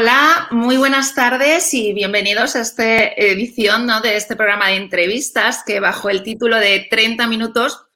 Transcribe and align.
Hola, 0.00 0.46
muy 0.52 0.76
buenas 0.76 1.16
tardes 1.16 1.74
y 1.74 1.92
bienvenidos 1.92 2.54
a 2.54 2.60
esta 2.60 2.84
edición 3.16 3.88
de 4.00 4.16
este 4.16 4.36
programa 4.36 4.68
de 4.68 4.76
entrevistas 4.76 5.64
que 5.66 5.80
bajo 5.80 6.08
el 6.08 6.22
título 6.22 6.56
de 6.56 6.86
30 6.88 7.26
minutos 7.26 7.87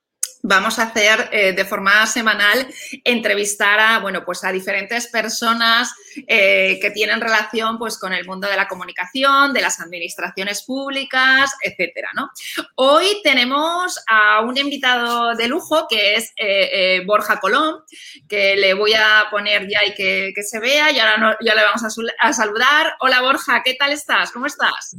vamos 0.42 0.78
a 0.78 0.84
hacer 0.84 1.28
eh, 1.32 1.52
de 1.52 1.64
forma 1.64 2.04
semanal 2.06 2.66
entrevistar 3.04 3.78
a, 3.78 3.98
bueno, 4.00 4.24
pues 4.24 4.44
a 4.44 4.52
diferentes 4.52 5.06
personas 5.06 5.94
eh, 6.26 6.78
que 6.82 6.90
tienen 6.90 7.20
relación 7.20 7.78
pues, 7.78 7.98
con 7.98 8.12
el 8.12 8.26
mundo 8.26 8.48
de 8.48 8.56
la 8.56 8.66
comunicación, 8.66 9.52
de 9.52 9.62
las 9.62 9.80
administraciones 9.80 10.64
públicas, 10.64 11.54
etcétera, 11.62 12.10
¿no? 12.14 12.30
Hoy 12.74 13.06
tenemos 13.22 13.98
a 14.08 14.40
un 14.40 14.56
invitado 14.58 15.34
de 15.36 15.46
lujo 15.46 15.86
que 15.88 16.16
es 16.16 16.32
eh, 16.36 17.02
Borja 17.06 17.38
Colón, 17.38 17.82
que 18.28 18.56
le 18.56 18.74
voy 18.74 18.94
a 18.94 19.26
poner 19.30 19.68
ya 19.68 19.84
y 19.86 19.94
que, 19.94 20.32
se 20.42 20.58
vea 20.58 20.90
y 20.90 20.98
ahora 20.98 21.38
ya 21.40 21.54
le 21.54 21.62
vamos 21.62 21.82
a, 22.18 22.32
saludar. 22.32 22.94
Hola 23.00 23.22
Borja, 23.22 23.62
¿qué 23.64 23.74
tal 23.74 23.92
estás? 23.92 24.32
¿Cómo 24.32 24.46
estás? 24.46 24.96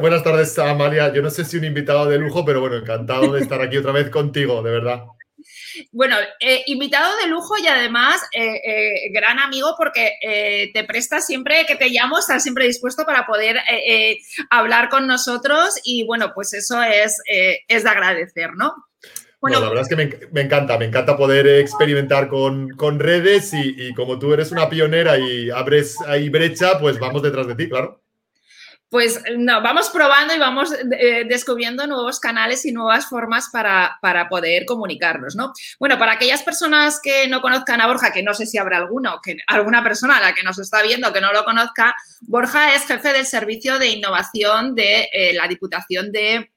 Buenas 0.00 0.22
tardes, 0.22 0.56
Amalia. 0.60 1.12
Yo 1.12 1.22
no 1.22 1.28
sé 1.28 1.44
si 1.44 1.56
un 1.56 1.64
invitado 1.64 2.06
de 2.06 2.18
lujo, 2.18 2.44
pero 2.44 2.60
bueno, 2.60 2.76
encantado 2.76 3.32
de 3.32 3.40
estar 3.40 3.60
aquí 3.60 3.78
otra 3.78 3.90
vez 3.90 4.08
contigo, 4.10 4.62
de 4.62 4.70
verdad. 4.70 5.02
Bueno, 5.90 6.14
eh, 6.38 6.62
invitado 6.66 7.16
de 7.16 7.26
lujo 7.26 7.58
y 7.58 7.66
además 7.66 8.20
eh, 8.32 8.60
eh, 8.64 9.10
gran 9.12 9.40
amigo 9.40 9.74
porque 9.76 10.70
te 10.72 10.84
presta 10.84 11.20
siempre 11.20 11.66
que 11.66 11.74
te 11.74 11.88
llamo, 11.88 12.16
estás 12.16 12.44
siempre 12.44 12.66
dispuesto 12.66 13.04
para 13.04 13.26
poder 13.26 13.56
hablar 14.50 14.88
con 14.88 15.08
nosotros 15.08 15.80
y 15.82 16.06
bueno, 16.06 16.30
pues 16.32 16.54
eso 16.54 16.80
es, 16.80 17.20
es 17.26 17.82
de 17.82 17.90
agradecer, 17.90 18.50
¿no? 18.54 18.74
Bueno, 19.40 19.60
la 19.60 19.68
verdad 19.68 19.82
es 19.82 19.88
que 19.88 20.28
me, 20.30 20.40
encanta, 20.40 20.78
me 20.78 20.84
encanta 20.84 21.16
poder 21.16 21.46
experimentar 21.46 22.28
con, 22.28 23.00
redes 23.00 23.52
y, 23.52 23.88
y 23.88 23.94
como 23.94 24.20
tú 24.20 24.32
eres 24.32 24.52
una 24.52 24.68
pionera 24.68 25.18
y 25.18 25.50
abres 25.50 26.00
ahí 26.06 26.28
brecha, 26.28 26.78
pues 26.78 27.00
vamos 27.00 27.22
detrás 27.22 27.48
de 27.48 27.56
ti, 27.56 27.68
claro 27.68 28.00
pues 28.90 29.22
no, 29.36 29.60
vamos 29.62 29.90
probando 29.90 30.34
y 30.34 30.38
vamos 30.38 30.72
eh, 30.72 31.24
descubriendo 31.28 31.86
nuevos 31.86 32.20
canales 32.20 32.64
y 32.64 32.72
nuevas 32.72 33.06
formas 33.06 33.50
para, 33.52 33.98
poder 34.30 34.64
comunicarnos, 34.64 35.36
¿no? 35.36 35.52
Bueno, 35.78 35.98
para 35.98 36.12
aquellas 36.12 36.42
personas 36.42 37.00
que 37.02 37.28
no 37.28 37.40
conozcan 37.40 37.80
a 37.80 37.86
Borja, 37.86 38.12
que 38.12 38.22
no 38.22 38.34
sé 38.34 38.46
si 38.46 38.58
habrá 38.58 38.78
alguno, 38.78 39.20
que 39.22 39.36
alguna 39.46 39.82
persona 39.82 40.16
a 40.16 40.20
la 40.20 40.34
que 40.34 40.42
nos 40.42 40.58
está 40.58 40.82
viendo 40.82 41.12
que 41.12 41.20
no 41.20 41.32
lo 41.32 41.44
conozca, 41.44 41.94
Borja 42.22 42.74
es 42.74 42.86
jefe 42.86 43.12
del 43.12 43.26
Servicio 43.26 43.78
de 43.78 43.88
Innovación 43.88 44.74
de 44.74 45.08
eh, 45.12 45.32
la 45.34 45.48
Diputación 45.48 46.10
de 46.10 46.50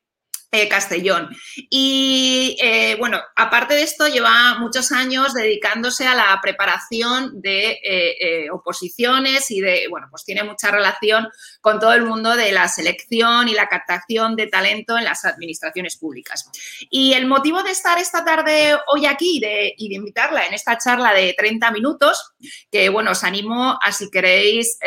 eh, 0.53 0.67
Castellón. 0.67 1.30
Y 1.69 2.57
eh, 2.61 2.97
bueno, 2.99 3.21
aparte 3.38 3.73
de 3.73 3.83
esto, 3.83 4.09
lleva 4.09 4.59
muchos 4.59 4.91
años 4.91 5.33
dedicándose 5.33 6.05
a 6.05 6.13
la 6.13 6.38
preparación 6.41 7.39
de 7.41 7.80
eh, 7.81 8.49
oposiciones 8.52 9.49
y 9.49 9.61
de, 9.61 9.88
bueno, 9.89 10.08
pues 10.09 10.25
tiene 10.25 10.43
mucha 10.43 10.69
relación 10.69 11.30
con 11.61 11.80
todo 11.80 11.93
el 11.93 12.03
mundo 12.03 12.35
de 12.35 12.52
la 12.52 12.67
selección 12.67 13.47
y 13.47 13.53
la 13.53 13.69
captación 13.69 14.35
de 14.35 14.47
talento 14.47 14.97
en 14.97 15.05
las 15.05 15.23
administraciones 15.23 15.95
públicas. 15.95 16.49
Y 16.89 17.14
el 17.14 17.27
motivo 17.27 17.64
de 17.64 17.71
estar 17.71 17.97
esta 17.97 18.26
tarde 18.26 18.76
hoy 18.87 19.05
aquí 19.05 19.37
y 19.77 19.87
de 19.87 19.95
invitarla 19.95 20.45
en 20.47 20.53
esta 20.53 20.77
charla 20.77 21.14
de 21.14 21.33
30 21.33 21.71
minutos, 21.71 22.33
que 22.70 22.89
bueno, 22.89 23.11
os 23.11 23.23
animo 23.23 23.80
a 23.81 23.93
si 23.93 24.09
queréis 24.11 24.77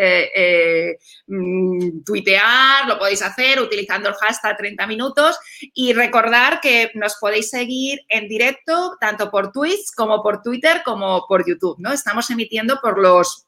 mm, 1.27 2.05
tuitear, 2.05 2.87
lo 2.87 2.99
podéis 2.99 3.22
hacer 3.22 3.62
utilizando 3.62 4.10
el 4.10 4.15
hashtag 4.16 4.59
30 4.59 4.87
minutos 4.87 5.39
y 5.73 5.93
recordar 5.93 6.61
que 6.61 6.91
nos 6.95 7.17
podéis 7.17 7.51
seguir 7.51 8.01
en 8.09 8.29
directo 8.29 8.97
tanto 9.01 9.31
por 9.31 9.53
Twitch 9.53 9.95
como 9.97 10.23
por 10.23 10.43
Twitter 10.43 10.83
como 10.85 11.27
por 11.29 11.47
YouTube, 11.47 11.77
¿no? 11.79 11.93
Estamos 11.93 12.29
emitiendo 12.31 12.81
por 12.81 12.99
los 12.99 13.47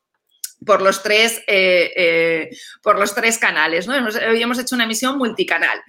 por 0.65 0.83
los 0.83 1.03
tres, 1.03 1.43
eh, 1.47 1.93
eh, 1.97 2.51
por 2.83 2.99
los 2.99 3.15
tres 3.15 3.39
canales. 3.39 3.87
¿no? 3.87 3.95
hoy 3.95 4.43
hemos 4.43 4.59
hecho 4.59 4.75
una 4.75 4.85
emisión 4.85 5.19
multicanal. 5.19 5.81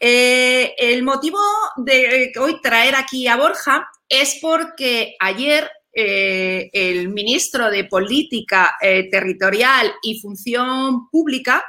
Eh, 0.00 0.74
el 0.78 1.02
motivo 1.02 1.38
de 1.76 2.32
hoy 2.40 2.60
traer 2.60 2.96
aquí 2.96 3.26
a 3.28 3.36
Borja 3.36 3.88
es 4.08 4.38
porque 4.40 5.14
ayer 5.20 5.70
el 6.00 7.08
ministro 7.08 7.70
de 7.70 7.82
Política 7.82 8.76
Territorial 8.80 9.92
y 10.00 10.20
Función 10.20 11.08
Pública, 11.10 11.64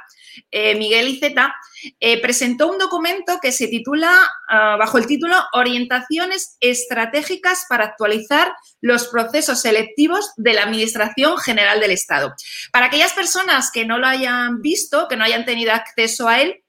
Miguel 0.51 1.07
Iceta, 1.07 1.55
eh, 1.99 2.21
presentó 2.21 2.67
un 2.67 2.77
documento 2.77 3.39
que 3.41 3.51
se 3.51 3.67
titula, 3.67 4.11
ah, 4.47 4.75
bajo 4.77 4.97
el 4.97 5.07
título, 5.07 5.35
Orientaciones 5.53 6.57
estratégicas 6.59 7.65
para 7.69 7.85
actualizar 7.85 8.53
los 8.81 9.07
procesos 9.07 9.61
selectivos 9.61 10.31
de 10.35 10.53
la 10.53 10.63
Administración 10.63 11.37
General 11.37 11.79
del 11.79 11.91
Estado. 11.91 12.33
Para 12.71 12.87
aquellas 12.87 13.13
personas 13.13 13.71
que 13.71 13.85
no 13.85 13.97
lo 13.97 14.07
hayan 14.07 14.61
visto, 14.61 15.07
que 15.07 15.15
no 15.15 15.23
hayan 15.23 15.45
tenido 15.45 15.71
acceso 15.71 16.27
a 16.27 16.41
él, 16.41 16.63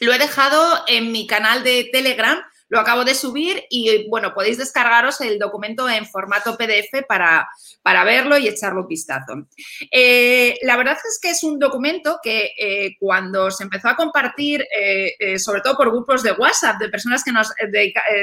lo 0.00 0.12
he 0.12 0.18
dejado 0.18 0.84
en 0.86 1.12
mi 1.12 1.26
canal 1.26 1.64
de 1.64 1.88
Telegram 1.92 2.40
lo 2.74 2.80
acabo 2.80 3.04
de 3.04 3.14
subir 3.14 3.62
y, 3.70 4.08
bueno, 4.08 4.34
podéis 4.34 4.58
descargaros 4.58 5.20
el 5.20 5.38
documento 5.38 5.88
en 5.88 6.06
formato 6.06 6.56
PDF 6.56 7.06
para, 7.06 7.48
para 7.82 8.02
verlo 8.02 8.36
y 8.36 8.48
echarlo 8.48 8.80
un 8.80 8.88
vistazo. 8.88 9.46
Eh, 9.92 10.58
la 10.62 10.76
verdad 10.76 10.96
es 11.08 11.20
que 11.22 11.30
es 11.30 11.44
un 11.44 11.60
documento 11.60 12.18
que 12.20 12.50
eh, 12.58 12.96
cuando 12.98 13.52
se 13.52 13.62
empezó 13.62 13.90
a 13.90 13.94
compartir, 13.94 14.66
eh, 14.76 15.38
sobre 15.38 15.60
todo 15.60 15.76
por 15.76 15.92
grupos 15.92 16.24
de 16.24 16.32
WhatsApp, 16.32 16.80
de 16.80 16.88
personas 16.88 17.22
que 17.22 17.30
nos 17.30 17.52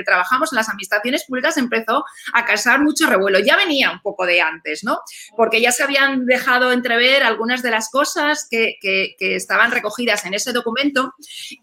trabajamos 0.06 0.52
en 0.52 0.58
las 0.58 0.68
administraciones 0.68 1.24
públicas, 1.24 1.56
empezó 1.56 2.04
a 2.34 2.44
causar 2.44 2.82
mucho 2.82 3.08
revuelo. 3.08 3.40
Ya 3.40 3.56
venía 3.56 3.90
un 3.90 4.02
poco 4.02 4.26
de 4.26 4.42
antes, 4.42 4.84
¿no? 4.84 5.00
Porque 5.38 5.62
ya 5.62 5.72
se 5.72 5.84
habían 5.84 6.26
dejado 6.26 6.74
entrever 6.74 7.24
algunas 7.24 7.64
de 7.64 7.72
las 7.72 7.90
cosas 7.90 8.48
que, 8.52 8.76
estaban 9.18 9.72
recogidas 9.72 10.26
en 10.26 10.34
ese 10.34 10.52
documento. 10.52 11.14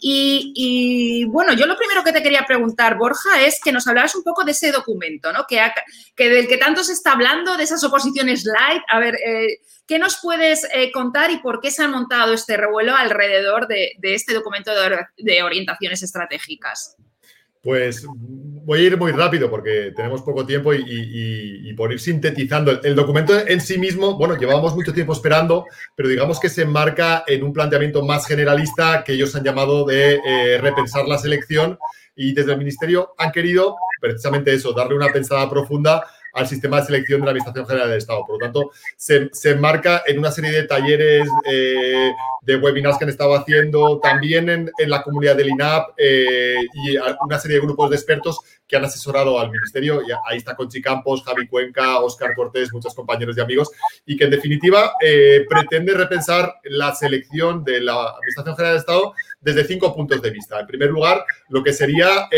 Y 0.00 1.26
bueno, 1.26 1.52
yo 1.52 1.66
lo 1.66 1.76
primero 1.76 2.02
que 2.02 2.12
te 2.12 2.22
quería 2.22 2.46
preguntar, 2.46 2.77
Borja, 2.96 3.42
es 3.44 3.60
que 3.62 3.72
nos 3.72 3.86
hablaras 3.86 4.14
un 4.14 4.22
poco 4.22 4.44
de 4.44 4.52
ese 4.52 4.70
documento, 4.72 5.32
¿no? 5.32 5.46
Que, 5.46 5.60
del 6.16 6.46
que 6.46 6.56
tanto 6.56 6.84
se 6.84 6.92
está 6.92 7.12
hablando, 7.12 7.56
de 7.56 7.64
esas 7.64 7.82
oposiciones 7.84 8.44
light. 8.44 8.82
A 8.88 8.98
ver, 8.98 9.16
eh, 9.16 9.60
¿qué 9.86 9.98
nos 9.98 10.18
puedes 10.22 10.66
eh, 10.72 10.92
contar 10.92 11.30
y 11.30 11.38
por 11.38 11.60
qué 11.60 11.70
se 11.70 11.82
ha 11.82 11.88
montado 11.88 12.32
este 12.32 12.56
revuelo 12.56 12.94
alrededor 12.94 13.66
de, 13.66 13.92
este 14.02 14.32
documento 14.34 14.70
de, 15.16 15.42
orientaciones 15.42 16.02
estratégicas? 16.02 16.96
Pues 17.62 18.06
voy 18.68 18.80
a 18.80 18.82
ir 18.82 18.98
muy 18.98 19.12
rápido 19.12 19.48
porque 19.48 19.94
tenemos 19.96 20.20
poco 20.20 20.44
tiempo 20.44 20.74
y, 20.74 21.72
por 21.72 21.90
ir 21.90 21.98
sintetizando. 21.98 22.82
El, 22.82 22.94
documento 22.94 23.32
en 23.34 23.62
sí 23.62 23.78
mismo, 23.78 24.18
bueno, 24.18 24.36
llevamos 24.36 24.74
mucho 24.74 24.92
tiempo 24.92 25.14
esperando, 25.14 25.64
pero 25.96 26.10
digamos 26.10 26.38
que 26.38 26.50
se 26.50 26.62
enmarca 26.62 27.24
en 27.26 27.44
un 27.44 27.54
planteamiento 27.54 28.04
más 28.04 28.26
generalista 28.26 29.04
que 29.04 29.14
ellos 29.14 29.34
han 29.34 29.42
llamado 29.42 29.86
de 29.86 30.20
eh, 30.22 30.58
repensar 30.60 31.08
la 31.08 31.16
selección 31.16 31.78
y 32.14 32.34
desde 32.34 32.52
el 32.52 32.58
Ministerio 32.58 33.14
han 33.16 33.32
querido 33.32 33.74
precisamente 34.02 34.52
eso, 34.52 34.74
darle 34.74 34.96
una 34.96 35.08
pensada 35.08 35.48
profunda 35.48 36.04
al 36.34 36.46
sistema 36.46 36.80
de 36.80 36.86
selección 36.86 37.20
de 37.20 37.26
la 37.26 37.30
Administración 37.32 37.66
General 37.66 37.88
del 37.88 37.98
Estado. 37.98 38.24
Por 38.26 38.36
lo 38.36 38.38
tanto, 38.38 38.70
se, 38.96 39.28
se 39.32 39.50
enmarca 39.50 40.02
en 40.06 40.18
una 40.18 40.30
serie 40.30 40.50
de 40.50 40.64
talleres, 40.64 41.28
eh, 41.50 42.12
de 42.42 42.56
webinars 42.56 42.98
que 42.98 43.04
han 43.04 43.10
estado 43.10 43.34
haciendo, 43.34 43.98
también 44.00 44.48
en, 44.48 44.70
la 44.86 45.02
comunidad 45.02 45.36
del 45.36 45.50
INAP 45.50 45.90
eh, 45.98 46.56
y 46.72 46.96
una 47.20 47.38
serie 47.38 47.56
de 47.56 47.62
grupos 47.62 47.90
de 47.90 47.96
expertos 47.96 48.40
que 48.66 48.76
han 48.76 48.84
asesorado 48.84 49.38
al 49.38 49.50
Ministerio. 49.50 50.02
Y 50.02 50.12
ahí 50.26 50.38
está 50.38 50.54
Conchi 50.54 50.80
Campos, 50.80 51.22
Javi 51.24 51.46
Cuenca, 51.48 51.98
Óscar 51.98 52.34
Cortés, 52.34 52.72
muchos 52.72 52.94
compañeros 52.94 53.36
y 53.36 53.40
amigos, 53.40 53.70
y 54.06 54.16
que 54.16 54.24
en 54.24 54.30
definitiva 54.30 54.92
eh, 55.04 55.46
pretende 55.48 55.94
repensar 55.94 56.54
la 56.64 56.94
selección 56.94 57.64
de 57.64 57.80
la 57.80 58.10
Administración 58.10 58.56
General 58.56 58.74
del 58.74 58.80
Estado 58.80 59.14
desde 59.40 59.64
cinco 59.64 59.94
puntos 59.94 60.20
de 60.20 60.30
vista. 60.30 60.60
En 60.60 60.66
primer 60.66 60.90
lugar, 60.90 61.24
lo 61.48 61.62
que 61.62 61.72
sería 61.72 62.28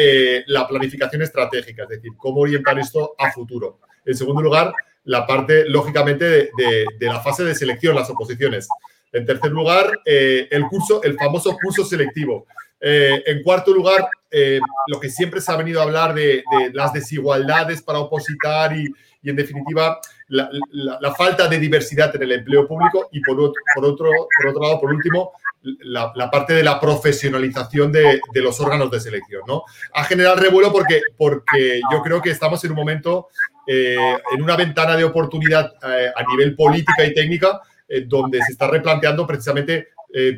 la 0.47 0.67
planificación 0.67 1.23
estratégica, 1.23 1.85
es 1.85 1.89
decir, 1.89 2.13
cómo 2.17 2.41
orientar 2.41 2.79
esto 2.79 3.15
a 3.19 3.31
futuro. 3.33 3.81
En 4.05 4.15
segundo 4.17 4.43
lugar, 4.43 4.73
la 5.05 5.27
parte, 5.27 5.69
lógicamente, 5.69 6.51
de, 6.57 6.87
la 7.01 7.21
fase 7.21 7.45
de 7.45 7.55
selección, 7.55 7.95
las 7.95 8.11
oposiciones. 8.11 8.69
En 9.13 9.27
tercer 9.27 9.51
lugar, 9.51 10.01
eh, 10.05 10.49
el 10.51 10.65
curso, 10.67 11.03
el 11.03 11.17
famoso 11.17 11.57
curso 11.61 11.85
selectivo. 11.85 12.47
Eh, 12.81 13.23
en 13.27 13.43
cuarto 13.43 13.73
lugar, 13.73 14.09
eh, 14.31 14.61
lo 14.87 15.01
que 15.01 15.11
siempre 15.11 15.41
se 15.41 15.51
ha 15.51 15.57
venido 15.57 15.81
a 15.81 15.85
hablar 15.85 16.15
de, 16.15 16.45
las 16.73 16.93
desigualdades 16.93 17.83
para 17.83 17.99
opositar 17.99 18.77
y, 18.77 18.87
en 19.23 19.37
definitiva, 19.37 20.01
la, 20.31 21.15
falta 21.15 21.49
de 21.49 21.59
diversidad 21.59 22.15
en 22.17 22.23
el 22.23 22.33
empleo 22.33 22.67
público. 22.67 23.09
Y 23.13 23.21
por 23.21 23.41
otro, 23.41 23.63
por 23.75 23.85
otro, 23.85 24.09
por 24.37 24.47
otro 24.49 24.63
lado, 24.63 24.81
por 24.81 24.93
último, 24.93 25.33
la, 25.63 26.31
parte 26.31 26.55
de 26.55 26.63
la 26.63 26.81
profesionalización 26.81 27.93
de, 27.93 28.21
los 28.35 28.61
órganos 28.61 28.91
de 28.91 29.01
selección. 29.01 29.43
¿no? 29.47 29.65
Ha 29.95 30.05
generado 30.05 30.37
revuelo 30.37 30.73
porque, 30.73 31.03
porque 31.17 31.81
yo 31.93 32.03
creo 32.03 32.23
que 32.23 32.31
estamos 32.31 32.63
en 32.65 32.71
un 32.71 32.77
momento, 32.77 33.29
eh, 33.67 33.97
en 34.35 34.43
una 34.43 34.57
ventana 34.57 34.97
de 34.97 35.05
oportunidad 35.05 35.73
eh, 35.83 36.11
a 36.15 36.23
nivel 36.31 36.55
política 36.55 37.05
y 37.05 37.15
técnica, 37.15 37.61
eh, 37.89 38.05
donde 38.07 38.41
se 38.43 38.53
está 38.53 38.69
replanteando 38.69 39.27
precisamente 39.27 39.89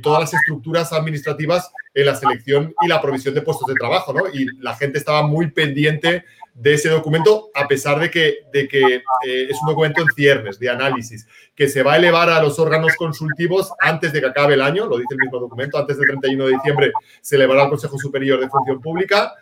todas 0.02 0.20
las 0.20 0.34
estructuras 0.34 0.92
administrativas 0.92 1.72
en 1.94 2.04
la 2.04 2.14
selección 2.14 2.74
y 2.82 2.88
la 2.88 3.00
provisión 3.00 3.34
de 3.34 3.40
puestos 3.40 3.66
de 3.66 3.72
trabajo. 3.72 4.12
¿no? 4.12 4.28
Y 4.30 4.44
la 4.60 4.76
gente 4.76 4.98
estaba 4.98 5.26
muy 5.26 5.50
pendiente 5.50 6.26
de 6.54 6.74
ese 6.74 6.90
documento, 6.90 7.50
a 7.54 7.66
pesar 7.66 7.98
de 7.98 8.10
que, 8.10 8.40
de 8.52 8.68
que 8.68 8.96
eh, 9.26 9.46
es 9.48 9.60
un 9.62 9.68
documento 9.68 10.02
en 10.02 10.08
ciernes 10.08 10.58
de 10.58 10.68
análisis, 10.68 11.26
que 11.54 11.68
se 11.68 11.82
va 11.82 11.94
a 11.94 11.96
elevar 11.96 12.28
a 12.28 12.42
los 12.42 12.58
órganos 12.58 12.94
consultivos 12.96 13.72
antes 13.80 14.12
de 14.12 14.20
que 14.20 14.26
acabe 14.26 14.54
el 14.54 14.60
año, 14.60 14.86
lo 14.86 14.98
dice 14.98 15.14
el 15.14 15.18
mismo 15.18 15.38
documento, 15.38 15.78
antes 15.78 15.96
del 15.96 16.06
31 16.08 16.46
de 16.46 16.52
diciembre 16.52 16.92
se 17.20 17.36
elevará 17.36 17.62
al 17.64 17.70
Consejo 17.70 17.98
Superior 17.98 18.40
de 18.40 18.48
Función 18.48 18.80
Pública, 18.80 19.32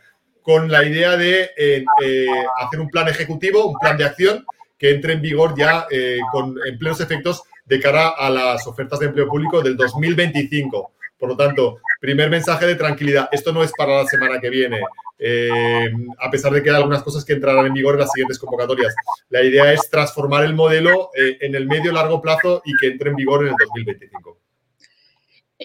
con 0.42 0.70
la 0.70 0.84
idea 0.84 1.16
de 1.16 1.50
eh, 1.56 1.84
eh, 2.02 2.26
hacer 2.58 2.80
un 2.80 2.88
plan 2.88 3.08
ejecutivo, 3.08 3.66
un 3.66 3.78
plan 3.78 3.96
de 3.96 4.04
acción 4.04 4.44
que 4.78 4.90
entre 4.90 5.12
en 5.12 5.20
vigor 5.20 5.54
ya 5.58 5.86
con, 6.32 6.54
en 6.66 6.78
plenos 6.78 7.00
efectos 7.02 7.42
de 7.66 7.78
cara 7.78 8.08
a 8.16 8.30
las 8.30 8.66
ofertas 8.66 8.98
de 8.98 9.06
empleo 9.06 9.28
público 9.28 9.60
del 9.60 9.76
2025. 9.76 10.92
Por 11.20 11.28
lo 11.28 11.36
tanto, 11.36 11.80
primer 12.00 12.30
mensaje 12.30 12.66
de 12.66 12.74
tranquilidad. 12.74 13.28
Esto 13.30 13.52
no 13.52 13.62
es 13.62 13.70
para 13.76 13.98
la 13.98 14.06
semana 14.06 14.40
que 14.40 14.48
viene, 14.48 14.80
eh, 15.18 15.92
a 16.18 16.30
pesar 16.30 16.50
de 16.50 16.62
que 16.62 16.70
hay 16.70 16.76
algunas 16.76 17.02
cosas 17.02 17.26
que 17.26 17.34
entrarán 17.34 17.66
en 17.66 17.74
vigor 17.74 17.94
en 17.94 18.00
las 18.00 18.10
siguientes 18.10 18.38
convocatorias. 18.38 18.94
La 19.28 19.42
idea 19.42 19.70
es 19.70 19.90
transformar 19.90 20.44
el 20.44 20.54
modelo 20.54 21.10
eh, 21.14 21.36
en 21.42 21.54
el 21.54 21.66
medio 21.66 21.92
largo 21.92 22.22
plazo 22.22 22.62
y 22.64 22.72
que 22.80 22.86
entre 22.86 23.10
en 23.10 23.16
vigor 23.16 23.42
en 23.42 23.48
el 23.48 23.54
2025. 23.58 24.38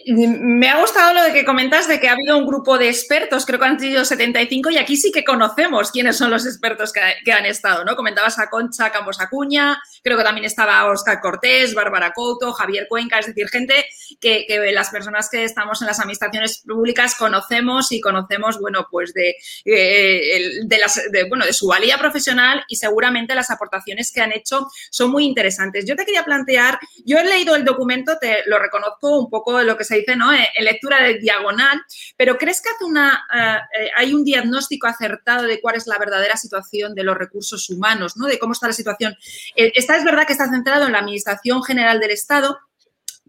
Me 0.03 0.67
ha 0.67 0.81
gustado 0.81 1.13
lo 1.13 1.23
de 1.23 1.31
que 1.31 1.45
comentas 1.45 1.87
de 1.87 2.01
que 2.01 2.09
ha 2.09 2.11
habido 2.11 2.37
un 2.37 2.45
grupo 2.45 2.77
de 2.77 2.89
expertos, 2.89 3.45
creo 3.45 3.59
que 3.59 3.65
han 3.65 3.79
sido 3.79 4.03
75, 4.03 4.69
y 4.71 4.77
aquí 4.77 4.97
sí 4.97 5.09
que 5.09 5.23
conocemos 5.23 5.89
quiénes 5.89 6.17
son 6.17 6.29
los 6.29 6.45
expertos 6.45 6.91
que, 6.91 7.31
han 7.31 7.45
estado, 7.45 7.85
¿no? 7.85 7.95
Comentabas 7.95 8.37
a 8.37 8.49
Concha 8.49 8.91
Campos 8.91 9.21
Acuña, 9.21 9.81
creo 10.03 10.17
que 10.17 10.23
también 10.25 10.43
estaba 10.43 10.85
Oscar 10.91 11.21
Cortés, 11.21 11.73
Bárbara 11.73 12.11
Couto, 12.11 12.51
Javier 12.51 12.87
Cuenca, 12.89 13.19
es 13.19 13.27
decir, 13.27 13.47
gente 13.47 13.85
que, 14.19 14.45
las 14.73 14.89
personas 14.89 15.29
que 15.29 15.45
estamos 15.45 15.81
en 15.81 15.87
las 15.87 15.99
administraciones 16.01 16.61
públicas 16.67 17.15
conocemos 17.15 17.93
y 17.93 18.01
conocemos, 18.01 18.59
bueno, 18.59 18.87
pues 18.91 19.13
de, 19.13 19.35
eh, 19.63 20.59
de, 20.65 21.23
bueno, 21.29 21.45
de 21.45 21.53
su 21.53 21.67
valía 21.67 21.97
profesional 21.97 22.65
y 22.67 22.75
seguramente 22.75 23.33
las 23.33 23.49
aportaciones 23.49 24.11
que 24.11 24.19
han 24.19 24.33
hecho 24.33 24.67
son 24.91 25.11
muy 25.11 25.23
interesantes. 25.23 25.85
Yo 25.85 25.95
te 25.95 26.03
quería 26.03 26.25
plantear, 26.25 26.79
yo 27.05 27.17
he 27.17 27.23
leído 27.23 27.55
el 27.55 27.63
documento, 27.63 28.17
te 28.19 28.39
lo 28.47 28.59
reconozco 28.59 29.19
un 29.19 29.29
poco 29.29 29.57
de 29.57 29.63
lo 29.63 29.77
que 29.77 29.84
se 29.85 29.97
dice, 29.97 30.15
¿no? 30.15 30.33
Eh, 30.33 30.47
en 30.55 30.65
lectura 30.65 31.01
de 31.01 31.19
diagonal, 31.19 31.81
pero 32.17 32.37
¿crees 32.37 32.61
que 32.61 32.69
hace 32.69 32.83
una, 32.83 33.25
eh, 33.33 33.83
eh, 33.83 33.89
hay 33.95 34.13
un 34.13 34.23
diagnóstico 34.23 34.87
acertado 34.87 35.43
de 35.43 35.61
cuál 35.61 35.75
es 35.75 35.87
la 35.87 35.97
verdadera 35.97 36.35
situación 36.35 36.95
de 36.95 37.03
los 37.03 37.17
recursos 37.17 37.69
humanos, 37.69 38.17
¿no? 38.17 38.27
De 38.27 38.39
cómo 38.39 38.53
está 38.53 38.67
la 38.67 38.73
situación. 38.73 39.15
esta 39.55 39.95
es 39.95 40.03
verdad 40.03 40.25
que 40.27 40.33
está 40.33 40.49
centrado 40.49 40.85
en 40.85 40.91
la 40.91 40.99
Administración 40.99 41.63
General 41.63 41.99
del 41.99 42.11
Estado, 42.11 42.59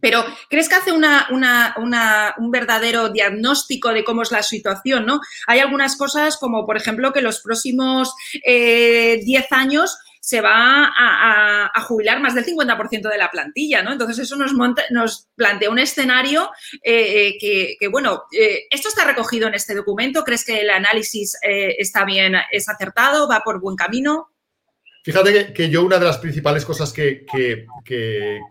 pero 0.01 0.25
¿crees 0.51 0.69
que 0.69 0.75
hace 0.75 0.93
una, 0.93 1.27
un 1.29 2.51
verdadero 2.51 3.09
diagnóstico 3.09 3.93
de 3.93 4.05
cómo 4.05 4.23
es 4.23 4.31
la 4.31 4.43
situación? 4.43 5.07
¿no? 5.07 5.21
Hay 5.47 5.61
algunas 5.61 5.97
cosas 5.97 6.37
como, 6.37 6.67
por 6.67 6.77
ejemplo, 6.77 7.13
que 7.13 7.23
los 7.23 7.41
próximos 7.41 8.15
10 8.45 9.53
años 9.53 9.99
se 10.27 10.41
va 10.41 10.93
a, 10.93 11.81
jubilar 11.83 12.19
más 12.19 12.35
del 12.35 12.45
50% 12.45 13.09
de 13.09 13.17
la 13.17 13.31
plantilla, 13.31 13.83
¿no? 13.83 13.93
Entonces 13.93 14.19
eso 14.19 14.35
nos, 14.35 14.53
nos 14.91 15.29
plantea 15.37 15.71
un 15.71 15.79
escenario 15.79 16.51
eh, 16.83 17.37
eh, 17.39 17.77
que, 17.79 17.87
bueno, 17.87 18.25
eh, 18.33 18.67
¿esto 18.69 18.89
está 18.89 19.05
recogido 19.05 19.47
en 19.47 19.55
este 19.55 19.77
documento? 19.77 20.25
¿Crees 20.25 20.45
que 20.45 20.63
el 20.63 20.71
análisis 20.71 21.39
está 21.43 22.05
bien, 22.05 22.35
es 22.51 22.69
acertado, 22.69 23.29
va 23.29 23.43
por 23.45 23.61
buen 23.61 23.77
camino? 23.77 24.33
Fíjate 25.07 25.53
que, 25.53 25.71
yo 25.71 25.85
una 25.85 26.01
de 26.01 26.05
las 26.05 26.19
principales 26.19 26.65
cosas 26.65 26.93
que, 26.93 27.25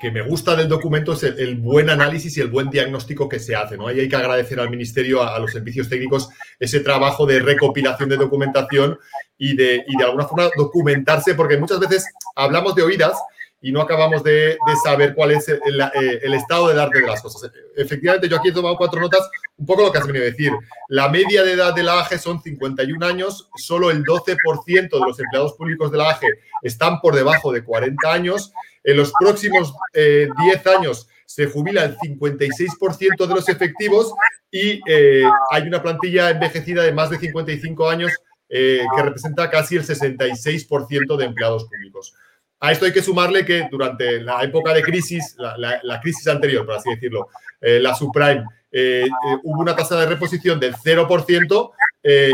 me 0.01 0.21
gusta 0.21 0.55
del 0.55 0.69
documento 0.69 1.11
es 1.11 1.23
el, 1.23 1.57
buen 1.57 1.89
análisis 1.89 2.37
y 2.37 2.39
el 2.39 2.47
buen 2.47 2.69
diagnóstico 2.69 3.27
que 3.27 3.39
se 3.39 3.57
hace. 3.57 3.75
¿no? 3.75 3.87
Hay 3.87 4.07
que 4.07 4.15
agradecer 4.15 4.61
al 4.61 4.69
Ministerio, 4.69 5.21
a, 5.21 5.37
los 5.37 5.51
servicios 5.51 5.89
técnicos, 5.89 6.29
ese 6.57 6.79
trabajo 6.79 7.25
de 7.25 7.41
recopilación 7.41 8.07
de 8.07 8.15
documentación 8.15 8.97
y 9.37 9.53
de, 9.57 9.83
y 9.85 9.97
de 9.97 10.03
alguna 10.05 10.27
forma 10.27 10.49
documentarse, 10.55 11.35
porque 11.35 11.57
muchas 11.57 11.77
veces 11.77 12.05
hablamos 12.37 12.73
de 12.73 12.83
oídas 12.83 13.17
y 13.61 13.73
no 13.73 13.81
acabamos 13.81 14.23
de, 14.23 14.57
saber 14.81 15.13
cuál 15.13 15.31
es 15.31 15.49
el, 15.49 16.33
estado 16.33 16.69
del 16.69 16.79
arte 16.79 17.01
de 17.01 17.07
las 17.07 17.21
cosas. 17.21 17.51
Efectivamente, 17.75 18.29
yo 18.29 18.37
aquí 18.37 18.47
he 18.47 18.53
tomado 18.53 18.77
cuatro 18.77 19.01
notas, 19.01 19.29
un 19.57 19.65
poco 19.65 19.83
lo 19.83 19.91
que 19.91 19.99
has 19.99 20.07
venido 20.07 20.23
a 20.23 20.29
decir. 20.29 20.51
La 20.89 21.09
media 21.09 21.43
de 21.43 21.53
edad 21.53 21.73
de 21.73 21.83
la 21.83 21.99
AGE 21.99 22.19
son 22.19 22.41
51 22.41 23.05
años, 23.05 23.49
solo 23.55 23.89
el 23.89 24.03
12% 24.03 24.89
de 24.89 24.99
los 24.99 25.19
empleados 25.19 25.53
públicos 25.53 25.91
de 25.91 25.97
la 25.97 26.09
AGE 26.09 26.27
están 26.61 26.99
por 26.99 27.15
debajo 27.15 27.51
de 27.51 27.63
40 27.63 28.11
años. 28.11 28.51
En 28.83 28.97
los 28.97 29.11
próximos 29.19 29.73
10 29.93 29.95
eh, 29.95 30.29
años 30.77 31.07
se 31.25 31.47
jubila 31.47 31.83
el 31.83 31.97
56% 31.97 33.27
de 33.27 33.33
los 33.33 33.49
efectivos 33.49 34.13
y 34.51 34.79
eh, 34.87 35.23
hay 35.51 35.63
una 35.63 35.81
plantilla 35.81 36.29
envejecida 36.29 36.83
de 36.83 36.93
más 36.93 37.09
de 37.09 37.17
55 37.17 37.89
años 37.89 38.11
eh, 38.47 38.85
que 38.95 39.01
representa 39.01 39.49
casi 39.49 39.75
el 39.75 39.83
66% 39.83 41.17
de 41.17 41.25
empleados 41.25 41.65
públicos. 41.65 42.13
A 42.59 42.71
esto 42.71 42.85
hay 42.85 42.93
que 42.93 43.01
sumarle 43.01 43.43
que 43.45 43.67
durante 43.69 44.21
la 44.21 44.41
época 44.43 44.73
de 44.73 44.81
crisis, 44.81 45.35
la, 45.37 45.99
crisis 46.01 46.27
anterior, 46.27 46.65
por 46.65 46.75
así 46.75 46.89
decirlo, 46.89 47.27
eh, 47.59 47.79
la 47.79 47.93
subprime, 47.93 48.45
eh, 48.77 49.05
eh, 49.05 49.37
hubo 49.43 49.61
una 49.61 49.75
tasa 49.75 49.99
de 49.99 50.05
reposición 50.05 50.59
del 50.59 50.75
0% 50.75 51.71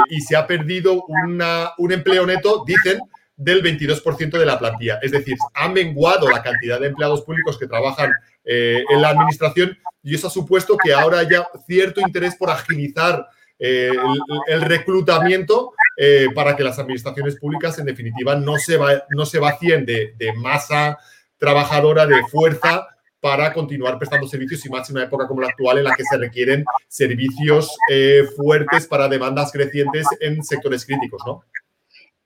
y 0.09 0.19
se 0.19 0.35
ha 0.35 0.45
perdido 0.45 1.05
un 1.05 1.91
empleo 1.91 2.25
neto, 2.25 2.65
dicen, 2.67 2.99
del 3.37 3.63
22% 3.63 4.37
de 4.37 4.45
la 4.45 4.59
plantilla. 4.59 4.99
Es 5.01 5.11
decir, 5.11 5.37
ha 5.53 5.69
menguado 5.69 6.29
la 6.29 6.43
cantidad 6.43 6.77
de 6.77 6.87
empleados 6.87 7.21
públicos 7.21 7.57
que 7.57 7.67
trabajan 7.67 8.11
en 8.43 9.01
la 9.01 9.09
administración 9.09 9.77
y 10.03 10.15
eso 10.15 10.27
ha 10.27 10.29
supuesto 10.29 10.75
que 10.75 10.93
ahora 10.93 11.19
haya 11.19 11.47
cierto 11.65 12.01
interés 12.01 12.35
por 12.35 12.49
agilizar 12.49 13.29
el, 13.61 14.61
reclutamiento 14.61 15.73
eh, 15.95 16.27
para 16.33 16.55
que 16.55 16.63
las 16.63 16.79
administraciones 16.79 17.37
públicas, 17.37 17.77
en 17.77 17.85
definitiva, 17.85 18.35
no 18.35 18.57
se, 18.57 18.77
va, 18.77 19.03
no 19.09 19.25
se 19.25 19.39
vacíen 19.39 19.85
de, 19.85 20.15
masa 20.35 20.97
trabajadora, 21.37 22.05
de 22.07 22.23
fuerza, 22.23 22.87
para 23.21 23.53
continuar 23.53 23.97
prestando 23.97 24.27
servicios 24.27 24.65
y 24.65 24.69
más 24.69 24.89
en 24.89 24.97
una 24.97 25.05
época 25.05 25.27
como 25.27 25.41
la 25.41 25.47
actual 25.47 25.77
en 25.77 25.85
la 25.85 25.95
que 25.95 26.03
se 26.03 26.17
requieren 26.17 26.65
servicios 26.87 27.71
eh, 27.89 28.23
fuertes 28.35 28.87
para 28.87 29.07
demandas 29.07 29.51
crecientes 29.51 30.05
en 30.19 30.43
sectores 30.43 30.85
críticos, 30.85 31.21
¿no? 31.25 31.43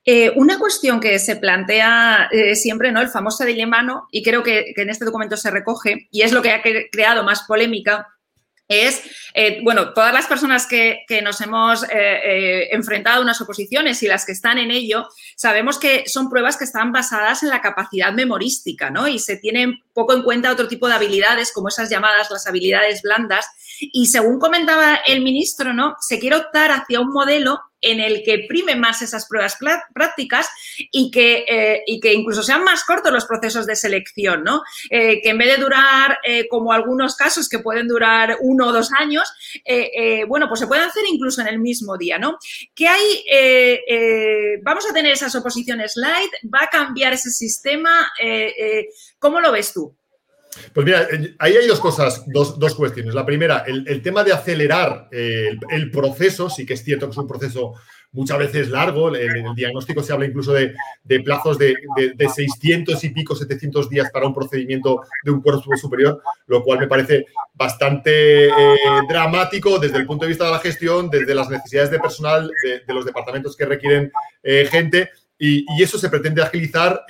Eh, 0.08 0.32
una 0.36 0.58
cuestión 0.58 1.00
que 1.00 1.18
se 1.20 1.36
plantea 1.36 2.30
siempre, 2.54 2.92
¿no? 2.92 3.02
El 3.02 3.10
famoso 3.10 3.44
dilema, 3.44 4.08
y 4.12 4.24
creo 4.24 4.44
que, 4.44 4.74
en 4.76 4.90
este 4.90 5.04
documento 5.04 5.36
se 5.36 5.50
recoge, 5.52 6.08
y 6.12 6.22
es 6.22 6.32
lo 6.32 6.44
que 6.44 6.52
ha 6.52 6.62
creado 6.92 7.24
más 7.24 7.44
polémica, 7.48 8.15
es, 8.68 9.02
eh, 9.34 9.60
bueno, 9.64 9.94
todas 9.94 10.14
las 10.14 10.26
personas 10.26 10.66
que, 10.66 11.06
nos 11.24 11.40
hemos 11.42 11.84
eh, 11.84 11.90
eh, 11.92 12.68
enfrentado 12.72 13.20
a 13.20 13.22
unas 13.22 13.40
oposiciones 13.42 14.02
y 14.02 14.08
las 14.08 14.26
que 14.26 14.32
están 14.32 14.58
en 14.58 14.72
ello, 14.72 15.08
sabemos 15.36 15.78
que 15.78 16.08
son 16.08 16.30
pruebas 16.30 16.58
que 16.58 16.64
están 16.64 16.92
basadas 16.92 17.44
en 17.44 17.50
la 17.50 17.62
capacidad 17.62 18.12
memorística, 18.12 18.90
¿no? 18.90 19.08
Y 19.08 19.20
se 19.20 19.38
tienen 19.38 19.84
poco 19.94 20.14
en 20.14 20.24
cuenta 20.24 20.52
otro 20.52 20.68
tipo 20.68 20.88
de 20.88 20.96
habilidades, 20.96 21.52
como 21.54 21.68
esas 21.68 21.90
llamadas 21.90 22.32
las 22.32 22.48
habilidades 22.48 23.02
blandas. 23.02 23.46
Y 23.80 24.08
según 24.08 24.40
comentaba 24.40 24.96
el 25.08 25.22
ministro, 25.22 25.74
¿no? 25.74 25.96
Se 26.00 26.20
quiere 26.20 26.38
optar 26.38 26.72
hacia 26.72 27.00
un 27.00 27.10
modelo 27.10 27.60
en 27.86 28.00
el 28.00 28.24
que 28.24 28.46
primen 28.48 28.80
más 28.80 29.02
esas 29.02 29.28
pruebas 29.28 29.58
prácticas 29.94 30.50
y 30.92 31.12
que, 31.12 31.46
eh, 31.48 31.84
y 31.86 32.00
que 32.00 32.14
incluso 32.14 32.42
sean 32.42 32.64
más 32.64 32.84
cortos 32.84 33.12
los 33.12 33.26
procesos 33.26 33.68
de 33.68 33.76
selección, 33.76 34.44
¿no? 34.44 34.64
Eh, 34.90 35.22
que 35.22 35.30
en 35.30 35.38
vez 35.38 35.56
de 35.56 35.62
durar, 35.62 36.18
eh, 36.24 36.48
como 36.48 36.74
algunos 36.74 37.16
casos 37.16 37.48
que 37.48 37.60
pueden 37.60 37.88
durar 37.88 38.38
uno 38.42 38.68
o 38.68 38.74
dos 38.74 38.92
años, 38.92 39.32
bueno, 40.28 40.48
pues 40.48 40.60
se 40.60 40.68
pueden 40.68 40.86
hacer 40.86 41.04
incluso 41.08 41.42
en 41.42 41.48
el 41.48 41.60
mismo 41.60 41.98
día, 41.98 42.18
¿no? 42.18 42.38
¿Qué 42.74 42.88
hay? 42.88 44.60
¿Vamos 44.64 44.90
a 44.90 44.94
tener 44.94 45.14
esas 45.14 45.36
oposiciones 45.36 45.94
light? 45.96 46.32
¿Va 46.54 46.64
a 46.64 46.70
cambiar 46.70 47.14
ese 47.14 47.30
sistema? 47.30 48.12
¿Cómo 49.20 49.40
lo 49.40 49.52
ves 49.52 49.74
tú? 49.74 49.96
Pues 50.74 50.86
mira, 50.86 51.08
ahí 51.40 51.56
hay 51.56 51.68
dos 51.68 51.80
cosas, 51.80 52.24
dos, 52.28 52.60
dos 52.60 52.76
cuestiones. 52.76 53.14
La 53.14 53.26
primera, 53.26 53.64
el, 53.68 54.02
tema 54.02 54.24
de 54.24 54.34
acelerar 54.34 55.08
eh, 55.12 55.58
el, 55.70 55.92
proceso, 55.92 56.50
sí 56.50 56.66
que 56.66 56.74
es 56.74 56.84
cierto 56.84 57.08
que 57.08 57.12
es 57.12 57.18
un 57.18 57.28
proceso 57.28 57.74
muchas 58.12 58.38
veces 58.38 58.70
largo, 58.70 59.14
en 59.14 59.46
el, 59.46 59.56
diagnóstico 59.56 60.02
se 60.02 60.14
habla 60.14 60.26
incluso 60.26 60.54
de, 60.54 60.74
plazos 61.24 61.58
de, 61.58 61.76
de, 62.16 62.30
600 62.30 63.04
y 63.04 63.10
pico, 63.10 63.36
700 63.36 63.90
días 63.90 64.10
para 64.10 64.26
un 64.26 64.34
procedimiento 64.34 65.02
de 65.24 65.32
un 65.32 65.42
cuerpo 65.42 65.76
superior, 65.76 66.22
lo 66.48 66.64
cual 66.64 66.80
me 66.80 66.88
parece 66.88 67.26
bastante 67.54 68.48
eh, 68.48 68.52
dramático 69.10 69.80
desde 69.80 69.98
el 69.98 70.06
punto 70.06 70.24
de 70.24 70.30
vista 70.30 70.46
de 70.46 70.52
la 70.52 70.60
gestión, 70.60 71.10
desde 71.10 71.36
las 71.36 71.50
necesidades 71.50 71.92
de 71.92 72.00
personal 72.00 72.50
de, 72.64 72.94
los 72.94 73.06
departamentos 73.06 73.56
que 73.56 73.66
requieren 73.66 74.12
eh, 74.44 74.68
gente. 74.72 75.10
Y, 75.38 75.66
y, 75.78 75.84
eso 75.84 75.98
se 75.98 76.08
pretende 76.08 76.42
agilizar 76.42 77.02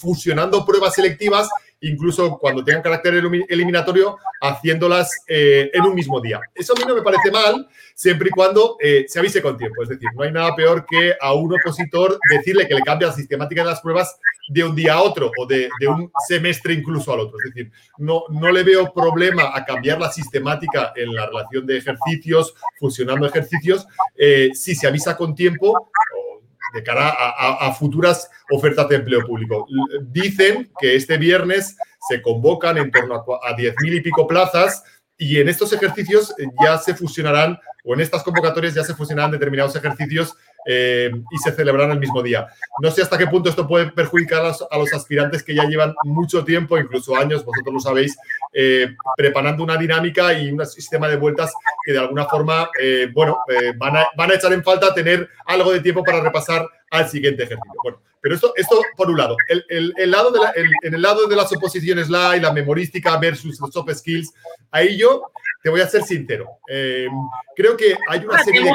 fusionando 0.00 0.66
pruebas 0.66 0.96
selectivas 0.96 1.48
incluso 1.82 2.38
cuando 2.38 2.64
tengan 2.64 2.82
carácter 2.82 3.14
eliminatorio, 3.48 4.18
haciéndolas 4.40 5.10
eh, 5.26 5.70
en 5.72 5.82
un 5.82 5.94
mismo 5.94 6.20
día. 6.20 6.40
Eso 6.54 6.74
a 6.74 6.78
mí 6.78 6.84
no 6.86 6.94
me 6.94 7.02
parece 7.02 7.30
mal, 7.30 7.68
siempre 7.94 8.28
y 8.28 8.30
cuando 8.30 8.76
eh, 8.80 9.04
se 9.08 9.18
avise 9.18 9.42
con 9.42 9.56
tiempo. 9.56 9.82
Es 9.82 9.88
decir, 9.88 10.08
no 10.14 10.22
hay 10.22 10.32
nada 10.32 10.54
peor 10.54 10.86
que 10.88 11.14
a 11.20 11.34
un 11.34 11.52
opositor 11.52 12.18
decirle 12.30 12.66
que 12.66 12.74
le 12.74 12.82
cambia 12.82 13.08
la 13.08 13.14
sistemática 13.14 13.62
de 13.62 13.70
las 13.70 13.80
pruebas 13.80 14.18
de 14.48 14.64
un 14.64 14.74
día 14.74 14.94
a 14.94 15.02
otro 15.02 15.30
o 15.36 15.46
de, 15.46 15.68
un 15.88 16.10
semestre 16.26 16.74
incluso 16.74 17.12
al 17.12 17.20
otro. 17.20 17.38
Es 17.44 17.54
decir, 17.54 17.72
no, 17.98 18.24
no 18.30 18.50
le 18.50 18.62
veo 18.62 18.92
problema 18.92 19.50
a 19.54 19.64
cambiar 19.64 20.00
la 20.00 20.10
sistemática 20.10 20.92
en 20.96 21.14
la 21.14 21.26
relación 21.26 21.66
de 21.66 21.78
ejercicios, 21.78 22.54
fusionando 22.78 23.26
ejercicios, 23.26 23.86
eh, 24.16 24.50
si 24.54 24.74
se 24.74 24.86
avisa 24.86 25.16
con 25.16 25.34
tiempo 25.34 25.90
de 26.72 26.82
cara 26.82 27.08
a, 27.10 27.72
futuras 27.72 28.30
ofertas 28.50 28.88
de 28.88 28.96
empleo 28.96 29.20
público. 29.26 29.66
Dicen 30.02 30.70
que 30.80 30.96
este 30.96 31.18
viernes 31.18 31.76
se 32.08 32.20
convocan 32.22 32.78
en 32.78 32.90
torno 32.90 33.16
a, 33.16 33.50
a 33.50 33.56
10.000 33.56 33.96
y 33.96 34.00
pico 34.00 34.26
plazas 34.26 34.82
y 35.16 35.38
en 35.38 35.48
estos 35.48 35.72
ejercicios 35.72 36.34
ya 36.64 36.78
se 36.78 36.94
fusionarán, 36.94 37.58
o 37.84 37.94
en 37.94 38.00
estas 38.00 38.22
convocatorias 38.22 38.74
ya 38.74 38.82
se 38.82 38.94
fusionarán 38.94 39.30
determinados 39.30 39.76
ejercicios 39.76 40.34
eh, 40.66 41.10
y 41.30 41.38
se 41.38 41.52
celebrarán 41.52 41.92
el 41.92 41.98
mismo 41.98 42.22
día. 42.22 42.46
No 42.80 42.90
sé 42.90 43.02
hasta 43.02 43.18
qué 43.18 43.26
punto 43.26 43.48
esto 43.48 43.66
puede 43.66 43.90
perjudicar 43.90 44.44
a 44.70 44.78
los, 44.78 44.92
aspirantes 44.92 45.42
que 45.42 45.54
ya 45.54 45.64
llevan 45.64 45.94
mucho 46.04 46.44
tiempo, 46.44 46.78
incluso 46.78 47.16
años, 47.16 47.44
vosotros 47.44 47.74
lo 47.74 47.80
sabéis, 47.80 48.16
eh, 48.52 48.94
preparando 49.16 49.64
una 49.64 49.76
dinámica 49.76 50.32
y 50.34 50.50
un 50.50 50.64
sistema 50.66 51.08
de 51.08 51.16
vueltas 51.16 51.52
que 51.84 51.92
de 51.92 51.98
alguna 51.98 52.26
forma, 52.26 52.70
eh, 52.80 53.08
bueno, 53.12 53.38
van 53.76 53.96
a, 53.96 54.06
van, 54.16 54.30
a, 54.30 54.34
echar 54.34 54.52
en 54.52 54.62
falta 54.62 54.94
tener 54.94 55.28
algo 55.46 55.72
de 55.72 55.80
tiempo 55.80 56.04
para 56.04 56.20
repasar 56.20 56.68
al 56.92 57.08
siguiente 57.08 57.42
ejercicio. 57.42 57.72
Bueno, 57.82 58.00
pero 58.20 58.36
esto, 58.36 58.52
esto 58.56 58.80
por 58.96 59.10
un 59.10 59.18
lado. 59.18 59.36
El, 59.48 59.92
el, 59.96 60.10
lado 60.10 60.30
de 60.30 60.38
en 60.84 60.94
el 60.94 61.02
lado 61.02 61.26
de 61.26 61.34
las 61.34 61.52
oposiciones 61.52 62.08
la 62.08 62.36
y 62.36 62.40
la 62.40 62.52
memorística 62.52 63.16
versus 63.16 63.58
los 63.60 63.72
soft 63.72 63.92
skills, 63.92 64.32
ahí 64.70 64.96
yo 64.96 65.32
te 65.62 65.70
voy 65.70 65.80
a 65.80 65.88
ser 65.88 66.02
sincero. 66.02 66.48
Eh, 66.68 67.08
creo 67.56 67.76
que 67.76 67.96
hay 68.08 68.20
una 68.20 68.42
serie 68.44 68.62
de... 68.62 68.70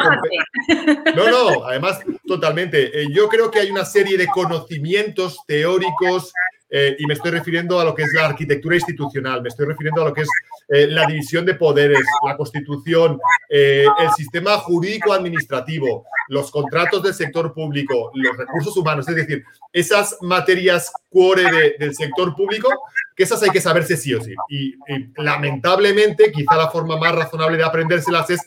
No, 1.16 1.30
no, 1.30 1.66
además, 1.66 2.02
totalmente. 2.26 3.02
Eh, 3.02 3.08
yo 3.14 3.30
creo 3.30 3.50
que 3.50 3.60
hay 3.60 3.72
una 3.72 3.86
serie 3.86 4.18
de 4.18 4.28
conocimientos 4.28 5.38
teóricos 5.46 6.34
eh, 6.70 6.96
y 7.00 7.06
me 7.06 7.14
estoy 7.14 7.32
refiriendo 7.32 7.80
a 7.80 7.86
lo 7.86 7.96
que 7.96 8.04
es 8.04 8.14
la 8.14 8.26
arquitectura 8.26 8.76
institucional, 8.76 9.42
me 9.42 9.50
estoy 9.50 9.68
refiriendo 9.68 10.02
a 10.02 10.06
lo 10.06 10.14
que 10.14 10.22
es 10.22 10.30
la 10.70 11.06
división 11.06 11.46
de 11.46 11.56
poderes, 11.56 12.04
la 12.26 12.36
constitución, 12.36 13.18
el 13.48 14.12
sistema 14.18 14.58
jurídico 14.58 15.14
administrativo, 15.14 16.06
los 16.28 16.52
contratos 16.52 17.02
del 17.04 17.14
sector 17.14 17.54
público, 17.54 18.12
los 18.14 18.36
recursos 18.36 18.76
humanos, 18.76 19.08
es 19.08 19.16
decir, 19.16 19.46
esas 19.72 20.18
materias 20.22 20.92
core 21.10 21.78
del 21.80 21.96
sector 21.96 22.36
público 22.36 22.70
que 23.18 23.24
esas 23.24 23.42
hay 23.42 23.50
que 23.50 23.60
saberse 23.60 23.98
sí 23.98 24.14
o 24.14 24.22
sí. 24.22 24.34
Y, 24.48 24.76
lamentablemente, 25.18 26.32
quizá 26.32 26.56
la 26.56 26.70
forma 26.70 26.98
más 26.98 27.16
razonable 27.16 27.58
de 27.58 27.64
aprendérselas 27.64 28.30
es 28.30 28.42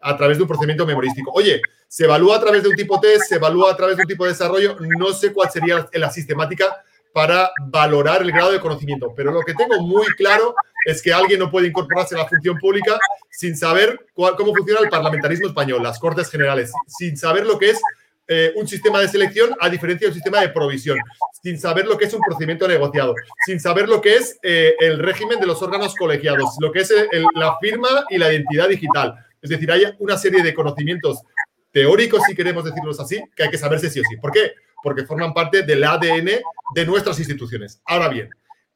a 0.00 0.16
través 0.16 0.38
de 0.38 0.42
un 0.42 0.48
procedimiento 0.48 0.86
memorístico. 0.86 1.30
Oye, 1.32 1.60
se 1.86 2.04
evalúa 2.04 2.36
a 2.36 2.40
través 2.40 2.62
de 2.62 2.70
un 2.70 2.74
tipo 2.74 2.98
test, 3.00 3.24
se 3.28 3.34
evalúa 3.36 3.72
a 3.72 3.76
través 3.76 3.96
de 3.96 4.02
un 4.02 4.08
tipo 4.08 4.24
de 4.24 4.30
desarrollo, 4.30 4.76
no 4.98 5.12
sé 5.12 5.32
cuál 5.32 5.50
sería 5.50 5.86
la 5.92 6.10
sistemática 6.10 6.83
para 7.14 7.52
valorar 7.68 8.22
el 8.22 8.32
grado 8.32 8.50
de 8.50 8.58
conocimiento, 8.58 9.14
pero 9.16 9.30
lo 9.30 9.42
que 9.42 9.54
tengo 9.54 9.80
muy 9.82 10.04
claro 10.16 10.52
es 10.84 11.00
que 11.00 11.12
alguien 11.12 11.38
no 11.38 11.48
puede 11.48 11.68
incorporarse 11.68 12.16
a 12.16 12.18
la 12.18 12.26
función 12.26 12.58
pública 12.58 12.98
sin 13.30 13.56
saber 13.56 14.04
cómo 14.14 14.52
funciona 14.52 14.80
el 14.80 14.88
parlamentarismo 14.88 15.46
español, 15.46 15.80
las 15.80 16.00
Cortes 16.00 16.28
Generales, 16.28 16.72
sin 16.88 17.16
saber 17.16 17.46
lo 17.46 17.56
que 17.56 17.70
es 17.70 17.80
eh, 18.26 18.52
un 18.56 18.66
sistema 18.66 19.00
de 19.00 19.06
selección 19.06 19.54
a 19.60 19.68
diferencia 19.68 20.06
de 20.06 20.08
un 20.08 20.14
sistema 20.14 20.40
de 20.40 20.48
provisión, 20.48 20.98
sin 21.40 21.56
saber 21.60 21.86
lo 21.86 21.96
que 21.96 22.06
es 22.06 22.14
un 22.14 22.20
procedimiento 22.20 22.66
negociado, 22.66 23.14
sin 23.46 23.60
saber 23.60 23.88
lo 23.88 24.00
que 24.00 24.16
es 24.16 24.36
eh, 24.42 24.74
el 24.80 24.98
régimen 24.98 25.38
de 25.38 25.46
los 25.46 25.62
órganos 25.62 25.94
colegiados, 25.94 26.56
lo 26.58 26.72
que 26.72 26.80
es 26.80 26.92
la 27.36 27.56
firma 27.60 28.06
y 28.10 28.18
la 28.18 28.32
identidad 28.32 28.68
digital. 28.68 29.14
Es 29.40 29.50
decir, 29.50 29.70
hay 29.70 29.84
una 30.00 30.18
serie 30.18 30.42
de 30.42 30.52
conocimientos 30.52 31.22
teóricos, 31.70 32.24
si 32.26 32.34
queremos 32.34 32.64
decirlos 32.64 32.98
así, 32.98 33.22
que 33.36 33.44
hay 33.44 33.50
que 33.50 33.58
saberse 33.58 33.88
sí 33.88 34.00
o 34.00 34.02
sí. 34.02 34.16
¿Por 34.16 34.32
qué? 34.32 34.52
Porque 34.84 35.04
forman 35.04 35.34
parte 35.34 35.62
del 35.62 35.82
ADN 35.82 36.30
de 36.74 36.86
nuestras 36.86 37.18
instituciones. 37.18 37.80
Ahora 37.86 38.08
bien, 38.08 38.30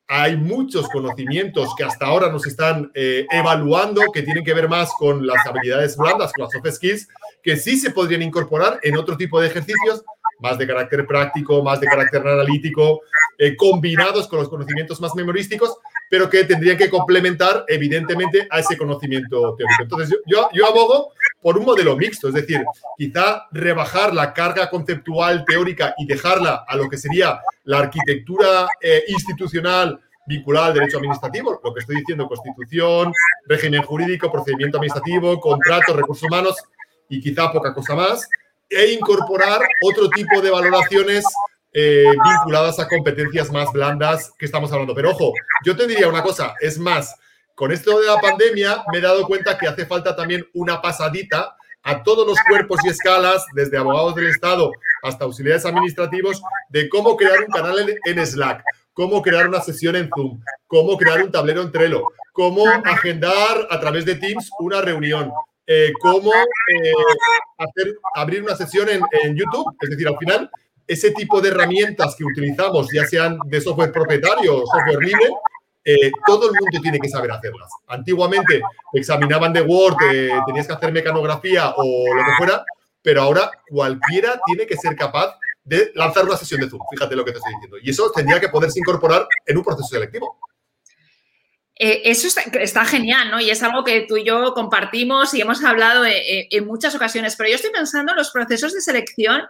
hay 0.08 0.38
muchos 0.38 0.88
conocimientos 0.88 1.74
que 1.76 1.84
hasta 1.84 2.06
ahora 2.06 2.32
nos 2.32 2.46
están 2.46 2.90
eh, 2.94 3.26
evaluando 3.30 4.00
que 4.12 4.22
tienen 4.22 4.42
que 4.42 4.54
ver 4.54 4.66
más 4.66 4.90
con 4.98 5.26
las 5.26 5.46
habilidades 5.46 5.98
blandas, 5.98 6.32
con 6.32 6.44
las 6.44 6.52
soft 6.52 6.76
skills, 6.76 7.08
que 7.42 7.58
sí 7.58 7.78
se 7.78 7.90
podrían 7.90 8.22
incorporar 8.22 8.80
en 8.82 8.96
otro 8.96 9.18
tipo 9.18 9.38
de 9.38 9.48
ejercicios, 9.48 10.02
más 10.40 10.56
de 10.56 10.66
carácter 10.66 11.06
práctico, 11.06 11.62
más 11.62 11.80
de 11.80 11.88
carácter 11.88 12.26
analítico, 12.26 13.02
eh, 13.36 13.54
combinados 13.54 14.26
con 14.28 14.38
los 14.38 14.48
conocimientos 14.48 15.00
más 15.00 15.14
memorísticos, 15.14 15.76
pero 16.08 16.30
que 16.30 16.44
tendrían 16.44 16.78
que 16.78 16.88
complementar, 16.88 17.64
evidentemente, 17.68 18.48
a 18.50 18.60
ese 18.60 18.78
conocimiento 18.78 19.54
teórico. 19.56 19.82
Entonces, 19.82 20.18
yo, 20.26 20.48
yo, 20.52 20.66
abogo 20.66 21.12
por 21.40 21.57
un 21.57 21.64
modelo 21.64 21.97
mixto, 21.97 22.28
es 22.28 22.35
decir, 22.35 22.64
quizá 22.97 23.47
rebajar 23.52 24.12
la 24.12 24.33
carga 24.33 24.68
conceptual 24.68 25.45
teórica 25.45 25.95
y 25.99 26.07
dejarla 26.07 26.64
a 26.66 26.76
lo 26.76 26.88
que 26.88 26.99
sería 26.99 27.40
la 27.64 27.78
arquitectura 27.78 28.66
eh, 28.80 29.04
institucional 29.09 30.00
vinculada 30.26 30.66
al 30.66 30.75
derecho 30.75 30.99
administrativo, 30.99 31.61
lo 31.64 31.73
que 31.73 31.80
estoy 31.80 31.97
diciendo, 31.97 32.26
constitución, 32.26 33.12
régimen 33.47 33.83
jurídico, 33.83 34.30
procedimiento 34.30 34.76
administrativo, 34.76 35.40
contratos, 35.40 35.97
recursos 35.97 36.25
humanos, 36.25 36.57
y 37.09 37.21
quizá 37.21 37.50
poca 37.50 37.73
cosa 37.73 37.95
más, 37.95 38.28
e 38.68 38.92
incorporar 38.92 39.62
otro 39.83 40.11
tipo 40.11 40.42
de 40.42 40.50
valoraciones 40.50 41.25
eh, 41.73 42.04
vinculadas 42.25 42.78
a 42.78 42.88
competencias 42.88 43.50
más 43.50 43.73
blandas 43.73 44.33
que 44.38 44.45
estamos 44.45 44.71
hablando. 44.71 44.95
Pero 44.95 45.12
ojo, 45.12 45.33
yo 45.64 45.75
te 45.75 45.87
diría 45.87 46.09
una 46.09 46.23
cosa, 46.23 46.54
es 46.61 46.78
más, 46.78 47.14
con 47.58 47.72
esto 47.72 47.98
de 47.98 48.06
la 48.06 48.20
pandemia 48.20 48.84
me 48.92 48.98
he 48.98 49.00
dado 49.00 49.26
cuenta 49.26 49.58
que 49.58 49.66
hace 49.66 49.84
falta 49.84 50.14
también 50.14 50.48
una 50.54 50.80
pasadita 50.80 51.56
a 51.82 52.04
todos 52.04 52.24
los 52.24 52.38
cuerpos 52.48 52.78
y 52.84 52.88
escalas, 52.88 53.44
desde 53.52 53.76
abogados 53.76 54.14
del 54.14 54.28
Estado 54.28 54.70
hasta 55.02 55.24
auxiliares 55.24 55.66
administrativos, 55.66 56.40
de 56.68 56.88
cómo 56.88 57.16
crear 57.16 57.40
un 57.40 57.52
canal 57.52 57.98
en 58.04 58.26
Slack, 58.26 58.62
cómo 58.92 59.22
crear 59.22 59.48
una 59.48 59.60
sesión 59.60 59.96
en 59.96 60.08
Zoom, 60.14 60.40
cómo 60.68 60.96
crear 60.96 61.20
un 61.20 61.32
tablero 61.32 61.62
en 61.62 61.72
Trello, 61.72 62.04
cómo 62.32 62.62
agendar 62.84 63.66
a 63.68 63.80
través 63.80 64.04
de 64.04 64.14
Teams 64.14 64.50
una 64.60 64.80
reunión, 64.80 65.32
eh, 65.66 65.90
cómo 66.00 66.30
eh, 66.30 66.92
abrir 68.14 68.44
una 68.44 68.54
sesión 68.54 68.88
en, 68.88 69.36
YouTube. 69.36 69.74
Es 69.80 69.90
decir, 69.90 70.06
al 70.06 70.18
final, 70.18 70.48
ese 70.86 71.10
tipo 71.10 71.40
de 71.40 71.48
herramientas 71.48 72.14
que 72.14 72.24
utilizamos, 72.24 72.86
ya 72.92 73.04
sean 73.04 73.36
de 73.46 73.60
software 73.60 73.90
propietario 73.90 74.58
o 74.58 74.66
software 74.66 75.02
libre, 75.02 75.28
eh, 75.90 76.12
todo 76.26 76.50
el 76.50 76.52
mundo 76.61 76.80
tiene 76.83 76.99
que 76.99 77.09
saber 77.09 77.30
hacerlas. 77.30 77.71
Antiguamente 77.87 78.61
examinaban 78.92 79.54
de 79.54 79.62
Word, 79.62 79.97
tenías 80.47 80.66
que 80.66 80.75
hacer 80.75 80.92
mecanografía 80.92 81.73
o 81.76 82.14
lo 82.14 82.25
que 82.25 82.37
fuera, 82.37 82.62
pero 83.00 83.23
ahora 83.23 83.50
cualquiera 83.71 84.38
tiene 84.45 84.66
que 84.66 84.76
ser 84.76 84.95
capaz 84.95 85.38
de 85.64 85.90
lanzar 85.95 86.26
una 86.26 86.37
sesión 86.37 86.61
de 86.61 86.68
Zoom. 86.68 86.83
Fíjate 86.90 87.16
lo 87.16 87.25
que 87.25 87.33
te 87.33 87.38
estoy 87.38 87.54
diciendo. 87.54 87.78
Y 87.83 87.90
eso 87.90 88.11
tendría 88.11 88.38
que 88.38 88.50
poderse 88.50 88.78
incorporar 88.78 89.26
en 89.47 89.57
un 89.57 89.64
proceso 89.64 89.88
selectivo. 89.88 90.38
Eh, 91.80 92.11
eso 92.11 92.26
está, 92.26 92.85
genial, 92.85 93.30
¿no? 93.30 93.40
Y 93.40 93.50
es 93.50 93.62
algo 93.62 93.85
que 93.85 94.00
tú 94.00 94.16
y 94.16 94.25
yo 94.25 94.52
compartimos 94.52 95.33
y 95.33 95.40
hemos 95.40 95.62
hablado 95.62 96.04
eh, 96.04 96.18
eh, 96.18 96.49
en 96.50 96.66
muchas 96.66 96.95
ocasiones. 96.97 97.37
Pero 97.37 97.50
yo 97.50 97.57
estoy 97.57 97.71
pensando 97.71 98.12
en 98.12 98.18
los 98.18 98.30
procesos 98.30 98.75
de 98.75 98.80
selección. 98.80 99.42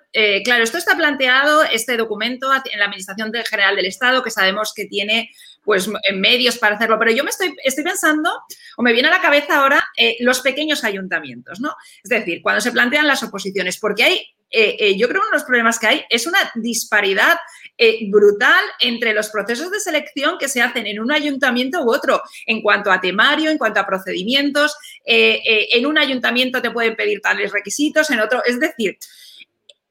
claro, 0.44 0.62
esto 0.62 0.76
está 0.76 0.94
planteado, 0.96 1.64
este 1.64 1.96
documento, 1.96 2.48
en 2.52 2.78
la 2.78 2.84
Administración 2.84 3.32
General 3.48 3.76
del 3.76 3.86
Estado, 3.86 4.22
que 4.22 4.30
sabemos 4.30 4.72
que 4.74 4.84
tiene 4.84 5.30
pues 5.68 5.90
medios 6.14 6.56
para 6.56 6.76
hacerlo. 6.76 6.98
Pero 6.98 7.10
yo 7.10 7.24
me 7.24 7.30
estoy, 7.30 7.54
estoy 7.62 7.84
pensando, 7.84 8.30
o 8.78 8.82
me 8.82 8.94
viene 8.94 9.08
a 9.08 9.10
la 9.10 9.20
cabeza 9.20 9.60
ahora, 9.60 9.86
los 10.20 10.40
pequeños 10.40 10.82
ayuntamientos, 10.82 11.60
¿no? 11.60 11.76
Es 12.02 12.08
decir, 12.08 12.40
cuando 12.40 12.62
se 12.62 12.72
plantean 12.72 13.06
las 13.06 13.22
oposiciones, 13.22 13.78
porque 13.78 14.04
hay 14.04 14.26
yo 14.50 15.08
creo 15.08 15.20
que 15.20 15.26
uno 15.26 15.26
de 15.26 15.36
los 15.36 15.44
problemas 15.44 15.78
que 15.78 15.86
hay 15.86 16.04
es 16.08 16.26
una 16.26 16.38
disparidad 16.54 17.36
eh, 17.80 18.10
brutal 18.10 18.60
entre 18.80 19.14
los 19.14 19.28
procesos 19.28 19.70
de 19.70 19.78
selección 19.78 20.36
que 20.36 20.48
se 20.48 20.60
hacen 20.60 20.84
en 20.88 20.98
un 20.98 21.12
ayuntamiento 21.12 21.84
u 21.84 21.94
otro, 21.94 22.20
en 22.44 22.60
cuanto 22.60 22.90
a 22.90 23.00
temario, 23.00 23.52
en 23.52 23.56
cuanto 23.56 23.78
a 23.78 23.86
procedimientos. 23.86 24.76
Eh, 25.04 25.40
eh, 25.46 25.68
en 25.74 25.86
un 25.86 25.96
ayuntamiento 25.96 26.60
te 26.60 26.72
pueden 26.72 26.96
pedir 26.96 27.20
tales 27.20 27.52
requisitos, 27.52 28.10
en 28.10 28.18
otro, 28.18 28.42
es 28.44 28.58
decir, 28.58 28.98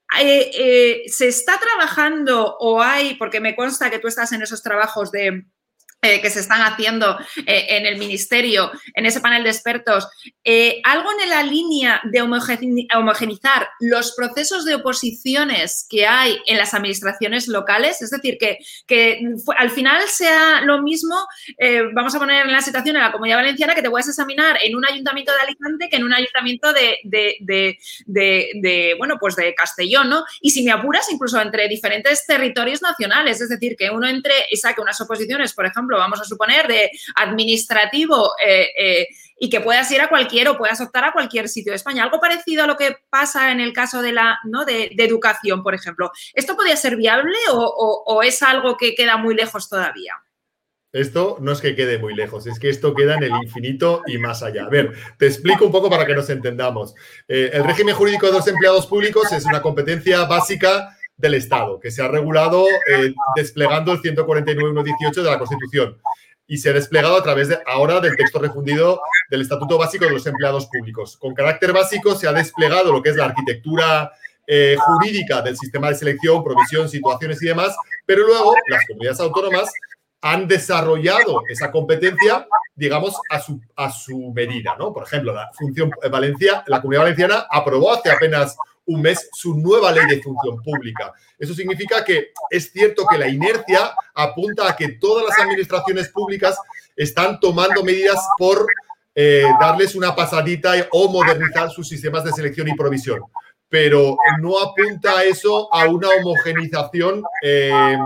se 0.10 1.28
está 1.28 1.58
trabajando 1.58 2.58
o 2.60 2.82
hay, 2.82 3.16
porque 3.16 3.40
me 3.40 3.56
consta 3.56 3.90
que 3.90 4.00
tú 4.00 4.10
estás 4.10 4.34
en 4.34 4.42
esos 4.42 4.62
trabajos 4.62 5.10
de 5.10 5.46
eh, 6.04 6.22
que 6.22 6.30
se 6.30 6.42
están 6.42 6.62
haciendo 6.62 7.18
eh, 7.48 7.66
en 7.70 7.88
el 7.88 7.98
ministerio, 7.98 8.72
en 8.94 9.08
ese 9.08 9.20
panel 9.20 9.44
de 9.44 9.50
expertos, 9.50 10.08
eh, 10.44 10.80
algo 10.84 11.10
en 11.24 11.28
la 11.28 11.42
línea 11.42 12.02
de 12.04 12.22
homogenizar 12.22 13.68
los 13.80 14.14
procesos 14.16 14.64
de 14.64 14.76
oposiciones 14.76 15.88
que 15.90 16.06
hay 16.06 16.38
en 16.46 16.60
las 16.60 16.76
administraciones 16.76 17.48
locales, 17.48 18.04
es 18.04 18.12
decir, 18.12 18.38
que, 18.40 18.60
que 18.86 19.22
al 19.58 19.72
final 19.72 20.04
sea 20.08 20.62
lo 20.62 20.84
mismo, 20.84 21.16
vamos 21.96 22.14
a 22.14 22.20
poner 22.20 22.46
en 22.46 22.52
la 22.52 22.62
situación 22.62 22.96
en 22.96 23.02
la 23.02 23.12
Comunidad 23.12 23.38
Valenciana, 23.38 23.74
que 23.74 23.82
te 23.82 23.90
puedes 23.90 24.08
examinar 24.08 24.60
en 24.64 24.76
un 24.76 24.86
ayuntamiento 24.86 25.32
de 25.32 25.40
Alicante 25.40 25.90
que 25.90 25.96
en 25.96 26.04
un 26.04 26.14
ayuntamiento 26.14 26.74
de, 26.74 27.00
de, 27.04 28.96
bueno, 29.00 29.18
pues 29.20 29.36
de 29.36 29.56
Castellón, 29.56 30.10
¿no? 30.10 30.24
Y 30.42 30.52
si 30.52 30.64
me 30.64 30.72
apuras, 30.72 31.12
incluso 31.12 31.42
entre 31.42 31.68
diferentes 31.68 32.24
territorios 32.28 32.84
nacionales, 32.84 33.42
es 33.42 33.50
decir, 33.50 33.76
que 33.76 33.90
uno 33.90 34.08
entre 34.08 34.34
y 34.52 34.58
saque 34.58 34.80
unas 34.80 35.02
oposiciones, 35.02 35.54
por 35.54 35.66
vamos 35.96 36.20
a 36.20 36.26
suponer, 36.26 36.68
de 36.68 36.92
administrativo 37.16 38.34
eh, 38.46 38.68
eh, 38.78 39.08
y 39.40 39.50
que 39.50 39.62
puedas 39.62 39.90
ir 39.92 40.02
a 40.02 40.10
cualquier 40.10 40.50
o 40.50 40.58
puedas 40.58 40.82
optar 40.82 41.06
a 41.06 41.14
cualquier 41.14 41.48
sitio 41.48 41.72
de 41.72 41.78
España. 41.78 42.04
Algo 42.04 42.20
parecido 42.20 42.64
a 42.64 42.68
lo 42.68 42.76
que 42.76 42.98
pasa 43.10 43.52
en 43.52 43.62
el 43.62 43.72
caso 43.72 44.02
de 44.02 44.12
la 44.12 44.40
¿no? 44.44 44.66
de, 44.66 44.90
educación, 44.98 45.64
por 45.64 45.76
ejemplo. 45.76 46.12
¿Esto 46.34 46.56
podría 46.56 46.76
ser 46.76 46.96
viable 46.96 47.38
o, 47.52 48.22
es 48.24 48.42
algo 48.42 48.76
que 48.78 48.96
queda 48.96 49.18
muy 49.18 49.36
lejos 49.36 49.70
todavía? 49.70 50.14
Esto 50.92 51.38
no 51.40 51.52
es 51.52 51.62
que 51.62 51.76
quede 51.76 52.00
muy 52.00 52.16
lejos, 52.16 52.48
es 52.48 52.60
que 52.60 52.70
esto 52.70 52.96
queda 52.96 53.16
en 53.16 53.24
el 53.24 53.32
infinito 53.44 54.02
y 54.08 54.18
más 54.18 54.42
allá. 54.42 54.66
A 54.66 54.70
ver, 54.70 54.94
te 55.20 55.28
explico 55.28 55.66
un 55.66 55.72
poco 55.72 55.90
para 55.90 56.06
que 56.06 56.16
nos 56.16 56.30
entendamos. 56.30 56.96
Eh, 57.28 57.52
el 57.54 57.64
régimen 57.64 57.94
jurídico 57.94 58.26
de 58.26 58.32
los 58.32 58.48
empleados 58.48 58.88
públicos 58.88 59.32
es 59.32 59.46
una 59.46 59.62
competencia 59.62 60.26
básica 60.26 60.97
del 61.18 61.34
Estado, 61.34 61.80
que 61.80 61.92
se 61.92 62.04
ha 62.04 62.08
regulado 62.08 62.66
eh, 62.68 63.14
desplegando 63.36 63.92
el 63.92 64.02
149.118 64.02 65.14
de 65.16 65.24
la 65.24 65.40
Constitución 65.40 65.98
y 66.48 66.58
se 66.58 66.70
ha 66.70 66.74
desplegado 66.74 67.18
a 67.18 67.24
través 67.24 67.50
de, 67.50 67.60
ahora 67.66 68.00
del 68.00 68.16
texto 68.16 68.40
refundido 68.40 69.02
del 69.30 69.42
Estatuto 69.42 69.78
Básico 69.78 70.06
de 70.06 70.12
los 70.12 70.26
Empleados 70.26 70.68
Públicos. 70.68 71.18
Con 71.18 71.34
carácter 71.34 71.74
básico 71.74 72.16
se 72.16 72.28
ha 72.28 72.34
desplegado 72.34 72.92
lo 72.92 73.02
que 73.02 73.10
es 73.10 73.16
la 73.18 73.26
arquitectura 73.26 74.12
eh, 74.46 74.78
jurídica 74.80 75.42
del 75.42 75.58
sistema 75.58 75.90
de 75.90 75.96
selección, 75.96 76.44
provisión, 76.44 76.88
situaciones 76.88 77.42
y 77.44 77.48
demás, 77.48 77.76
pero 78.06 78.26
luego 78.26 78.54
las 78.70 78.86
comunidades 78.88 79.20
autónomas 79.20 79.70
han 80.22 80.48
desarrollado 80.48 81.42
esa 81.50 81.70
competencia, 81.70 82.48
digamos, 82.76 83.16
a 83.30 83.40
su, 83.40 83.60
a 83.76 83.92
su 83.92 84.32
medida, 84.34 84.76
¿no? 84.80 84.94
Por 84.94 85.04
ejemplo, 85.04 85.34
la 85.34 85.50
función 85.54 85.92
Valencia, 86.10 86.64
la 86.68 86.82
Comunidad 86.82 87.04
Valenciana 87.04 87.46
aprobó 87.52 87.94
hace 87.94 88.10
apenas 88.10 88.56
un 88.88 89.02
mes 89.02 89.30
su 89.34 89.56
nueva 89.56 89.92
ley 89.92 90.06
de 90.08 90.22
función 90.22 90.62
pública. 90.64 91.14
Eso 91.38 91.54
significa 91.54 92.04
que 92.04 92.32
es 92.50 92.72
cierto 92.72 93.06
que 93.06 93.18
la 93.18 93.28
inercia 93.28 93.94
apunta 94.14 94.70
a 94.70 94.76
que 94.76 94.90
todas 95.00 95.26
las 95.28 95.38
administraciones 95.40 96.10
públicas 96.10 96.58
están 96.96 97.40
tomando 97.40 97.84
medidas 97.84 98.20
por 98.38 98.66
eh, 99.14 99.44
darles 99.60 99.96
una 99.96 100.16
pasadita 100.16 100.74
o 100.92 101.10
modernizar 101.10 101.70
sus 101.70 101.88
sistemas 101.88 102.24
de 102.24 102.32
selección 102.32 102.68
y 102.68 102.76
provisión. 102.76 103.22
Pero 103.70 104.18
no 104.40 104.60
apunta 104.60 105.24
eso 105.24 105.74
a 105.74 105.86
una 105.86 106.08
homogenización 106.10 107.24
eh, 107.44 107.98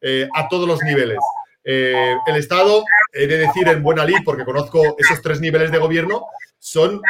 eh, 0.00 0.28
a 0.34 0.48
todos 0.48 0.68
los 0.68 0.82
niveles. 0.82 1.18
el 1.64 2.36
Estado, 2.36 2.84
he 3.12 3.26
de 3.26 3.38
decir 3.38 3.66
en 3.68 3.82
buena 3.82 4.04
lid, 4.04 4.18
porque 4.24 4.44
conozco 4.44 4.96
esos 4.98 5.22
tres 5.22 5.40
niveles 5.40 5.72
de 5.72 5.78
gobierno, 5.78 6.26
son 6.66 7.00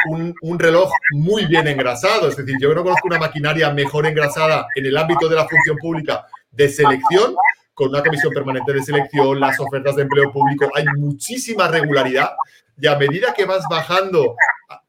un, 0.41 0.59
reloj 0.59 0.91
muy 1.13 1.47
bien 1.47 1.67
engrasado. 1.67 2.27
Es 2.27 2.37
decir, 2.37 2.57
yo 2.61 2.75
no 2.75 2.83
conozco 2.83 3.07
una 3.07 3.17
maquinaria 3.17 3.71
mejor 3.71 4.05
engrasada 4.05 4.67
en 4.75 4.85
el 4.85 4.95
ámbito 4.95 5.27
de 5.27 5.35
la 5.35 5.47
función 5.47 5.77
pública 5.77 6.27
de 6.51 6.69
selección, 6.69 7.35
con 7.73 7.89
una 7.89 8.03
comisión 8.03 8.31
permanente 8.31 8.71
de 8.71 8.83
selección, 8.83 9.39
las 9.39 9.59
ofertas 9.59 9.95
de 9.95 10.03
empleo 10.03 10.31
público, 10.31 10.69
hay 10.75 10.85
muchísima 10.97 11.67
regularidad 11.69 12.33
y 12.79 12.85
a 12.85 12.97
medida 12.97 13.33
que 13.33 13.45
vas 13.45 13.63
bajando 13.67 14.35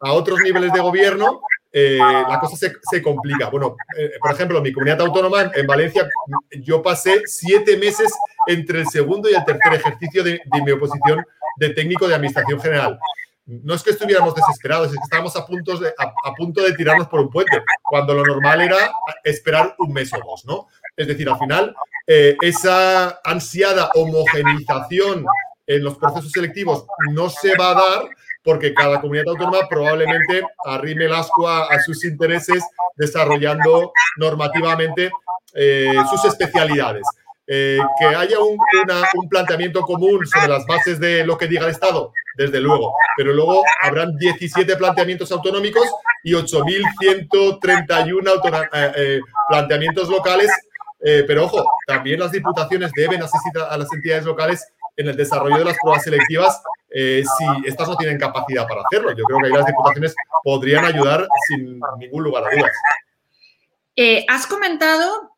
a, 0.00 0.12
otros 0.12 0.38
niveles 0.40 0.70
de 0.74 0.80
gobierno, 0.80 1.40
eh, 1.72 1.98
la 1.98 2.38
cosa 2.38 2.70
se, 2.82 3.02
complica. 3.02 3.48
Bueno, 3.48 3.74
eh, 3.96 4.10
por 4.20 4.32
ejemplo, 4.32 4.60
mi 4.60 4.70
comunidad 4.70 5.00
autónoma 5.00 5.50
en 5.54 5.66
Valencia, 5.66 6.06
yo 6.50 6.82
pasé 6.82 7.22
siete 7.24 7.78
meses 7.78 8.12
entre 8.46 8.80
el 8.80 8.88
segundo 8.88 9.30
y 9.30 9.34
el 9.34 9.44
tercer 9.46 9.72
ejercicio 9.72 10.22
de, 10.22 10.32
de 10.44 10.62
mi 10.62 10.72
oposición 10.72 11.24
de 11.56 11.70
técnico 11.70 12.06
de 12.06 12.16
administración 12.16 12.60
general 12.60 12.98
no 13.48 13.74
es 13.74 13.82
que 13.82 13.90
estuviéramos 13.90 14.34
desesperados, 14.34 14.88
es 14.88 14.94
que 14.94 15.04
estábamos 15.04 15.34
a, 15.34 15.46
punto 15.46 15.78
de, 15.78 15.92
a, 15.96 16.34
punto 16.34 16.62
de 16.62 16.74
tirarnos 16.74 17.08
por 17.08 17.20
un 17.20 17.30
puente, 17.30 17.62
cuando 17.82 18.12
lo 18.12 18.22
normal 18.22 18.60
era 18.60 18.92
esperar 19.24 19.74
un 19.78 19.92
mes 19.92 20.12
o 20.12 20.18
dos, 20.18 20.44
¿no? 20.44 20.68
Es 20.94 21.06
decir, 21.06 21.28
al 21.28 21.38
final, 21.38 21.74
eh, 22.06 22.36
esa 22.42 23.20
ansiada 23.24 23.90
homogeneización 23.94 25.24
en 25.66 25.82
los 25.82 25.96
procesos 25.96 26.30
selectivos 26.30 26.86
no 27.12 27.30
se 27.30 27.56
va 27.56 27.70
a 27.70 27.74
dar 27.74 28.08
porque 28.42 28.74
cada 28.74 29.00
comunidad 29.00 29.28
autónoma 29.28 29.68
probablemente 29.68 30.42
arrime 30.66 31.06
el 31.06 31.14
asco 31.14 31.48
a, 31.48 31.78
sus 31.80 32.04
intereses 32.04 32.62
desarrollando 32.96 33.92
normativamente 34.18 35.10
eh, 35.54 35.94
sus 36.10 36.24
especialidades. 36.24 37.06
Eh, 37.50 37.78
que 37.98 38.04
haya 38.04 38.38
un, 38.40 38.58
un, 39.14 39.28
planteamiento 39.30 39.80
común 39.80 40.26
sobre 40.26 40.48
las 40.48 40.66
bases 40.66 41.00
de 41.00 41.24
lo 41.24 41.38
que 41.38 41.46
diga 41.46 41.64
el 41.64 41.70
Estado, 41.70 42.12
desde 42.34 42.60
luego, 42.60 42.92
pero 43.16 43.32
luego 43.32 43.62
habrán 43.80 44.18
17 44.18 44.76
planteamientos 44.76 45.32
autonómicos 45.32 45.90
y 46.22 46.34
8.131 46.34 48.68
eh, 48.74 48.92
eh, 48.96 49.20
planteamientos 49.48 50.10
locales, 50.10 50.50
pero 50.98 51.46
ojo, 51.46 51.64
también 51.86 52.20
las 52.20 52.32
diputaciones 52.32 52.92
deben 52.92 53.22
asistir 53.22 53.62
a 53.62 53.78
las 53.78 53.90
entidades 53.94 54.26
locales 54.26 54.68
en 54.98 55.08
el 55.08 55.16
desarrollo 55.16 55.56
de 55.56 55.64
las 55.64 55.78
pruebas 55.80 56.04
selectivas 56.04 56.60
si 56.90 57.46
estas 57.64 57.88
no 57.88 57.96
tienen 57.96 58.18
capacidad 58.18 58.68
para 58.68 58.82
hacerlo. 58.82 59.12
Yo 59.12 59.24
creo 59.24 59.38
que 59.38 59.46
ahí 59.46 59.54
las 59.54 59.64
diputaciones 59.64 60.14
podrían 60.44 60.84
ayudar 60.84 61.26
sin 61.46 61.80
ningún 61.98 62.24
lugar 62.24 62.44
a 62.44 62.50
dudas. 62.54 62.72
has 64.28 64.46
comentado 64.46 65.37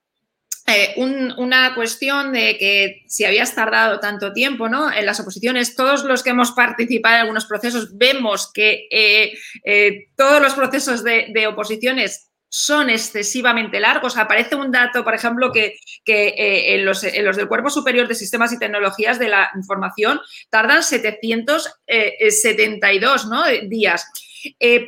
eh, 0.71 0.95
una 0.97 1.75
cuestión 1.75 2.33
de 2.33 2.57
que 2.57 3.03
si 3.07 3.25
habías 3.25 3.55
tardado 3.55 4.01
tanto 4.01 4.33
tiempo 4.33 4.69
¿no? 4.69 4.93
en 4.93 5.05
las 5.05 5.21
oposiciones, 5.21 5.75
todos 5.75 6.05
los 6.05 6.23
que 6.23 6.31
hemos 6.31 6.53
participado 6.53 7.17
en 7.17 7.21
algunos 7.23 7.47
procesos 7.47 7.97
vemos 7.97 8.51
que 8.53 8.87
eh, 8.91 9.33
eh, 9.65 10.09
todos 10.17 10.41
los 10.41 10.55
procesos 10.55 11.05
de, 11.05 11.47
oposiciones 11.47 12.31
son 12.49 12.91
excesivamente 12.91 13.81
largos. 13.81 14.17
Aparece 14.17 14.55
un 14.55 14.71
dato, 14.71 15.05
por 15.05 15.15
ejemplo, 15.15 15.53
que, 15.53 15.77
en, 16.07 16.85
los, 16.85 17.03
del 17.03 17.49
Cuerpo 17.49 17.71
Superior 17.71 18.07
de 18.09 18.15
Sistemas 18.15 18.53
y 18.53 18.59
Tecnologías 18.59 19.19
de 19.19 19.29
la 19.29 19.51
Información 19.55 20.21
tardan 20.51 20.83
772 20.83 23.29
días. 23.69 24.07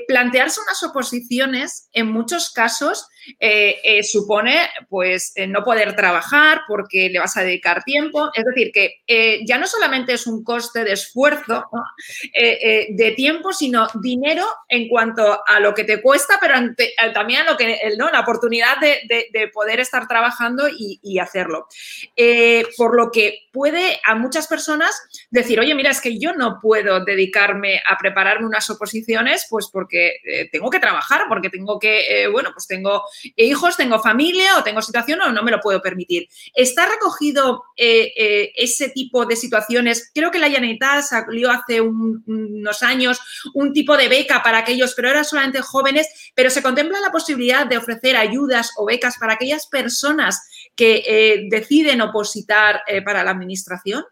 plantearse 0.08 0.60
unas 0.60 0.82
oposiciones, 0.82 1.88
en 1.92 2.08
muchos 2.08 2.50
casos, 2.50 3.06
eh, 3.38 3.80
eh, 3.82 4.02
supone 4.02 4.68
pues 4.88 5.32
eh, 5.36 5.46
no 5.46 5.62
poder 5.62 5.94
trabajar 5.94 6.62
porque 6.66 7.08
le 7.08 7.18
vas 7.18 7.36
a 7.36 7.42
dedicar 7.42 7.82
tiempo. 7.84 8.30
Es 8.34 8.44
decir, 8.44 8.72
que 8.72 9.00
ya 9.46 9.58
no 9.58 9.66
solamente 9.66 10.14
es 10.14 10.26
un 10.26 10.42
coste 10.44 10.84
de 10.84 10.92
esfuerzo, 10.92 11.64
de 12.32 13.14
tiempo, 13.16 13.52
sino 13.52 13.88
dinero 14.00 14.46
en 14.68 14.88
cuanto 14.88 15.42
a 15.46 15.60
lo 15.60 15.74
que 15.74 15.84
te 15.84 16.00
cuesta, 16.00 16.38
pero 16.40 16.54
también 17.14 17.42
a 17.42 17.50
lo 17.50 17.56
que, 17.56 17.78
¿no? 17.98 18.10
la 18.10 18.20
oportunidad 18.20 18.78
de, 18.80 19.50
poder 19.52 19.80
estar 19.80 20.06
trabajando 20.08 20.68
y, 20.68 21.18
hacerlo. 21.18 21.66
por 22.76 22.96
lo 22.96 23.10
que 23.10 23.48
puede 23.52 24.00
a 24.04 24.14
muchas 24.14 24.46
personas 24.46 25.00
decir, 25.30 25.60
oye, 25.60 25.74
mira, 25.74 25.90
es 25.90 26.00
que 26.00 26.18
yo 26.18 26.32
no 26.32 26.58
puedo 26.60 27.04
dedicarme 27.04 27.82
a 27.86 27.96
prepararme 27.98 28.46
unas 28.46 28.68
oposiciones, 28.70 29.46
pues 29.48 29.68
porque 29.72 30.16
tengo 30.50 30.70
que 30.70 30.80
trabajar, 30.80 31.26
porque 31.28 31.50
tengo 31.50 31.78
que, 31.78 32.28
bueno, 32.32 32.50
pues 32.52 32.66
tengo 32.66 33.04
hijos, 33.36 33.76
tengo 33.76 33.98
familia 34.00 34.58
o 34.58 34.62
tengo 34.62 34.82
situación 34.82 35.20
o 35.20 35.32
no 35.32 35.42
me 35.42 35.50
lo 35.50 35.60
puedo 35.60 35.80
permitir. 35.80 36.28
¿Está 36.54 36.86
recogido 36.86 37.64
eh, 37.76 38.12
eh, 38.16 38.52
ese 38.56 38.90
tipo 38.90 39.26
de 39.26 39.36
situaciones? 39.36 40.10
Creo 40.14 40.30
que 40.30 40.38
la 40.38 40.50
Generalitat 40.50 41.04
salió 41.04 41.50
hace 41.50 41.80
unos 41.80 42.82
años 42.82 43.20
un 43.54 43.72
tipo 43.72 43.96
de 43.96 44.08
beca 44.08 44.42
para 44.42 44.58
aquellos, 44.58 44.94
pero 44.94 45.10
eran 45.10 45.24
solamente 45.24 45.60
jóvenes, 45.60 46.32
pero 46.34 46.50
se 46.50 46.62
contempla 46.62 47.00
la 47.00 47.12
posibilidad 47.12 47.66
de 47.66 47.78
ofrecer 47.78 48.16
ayudas 48.16 48.72
o 48.76 48.86
becas 48.86 49.18
para 49.18 49.34
aquellas 49.34 49.66
personas 49.66 50.40
que 50.74 51.02
eh, 51.06 51.46
deciden 51.50 52.00
opositar 52.00 52.82
para 53.04 53.24
la 53.24 53.30
administración. 53.30 54.04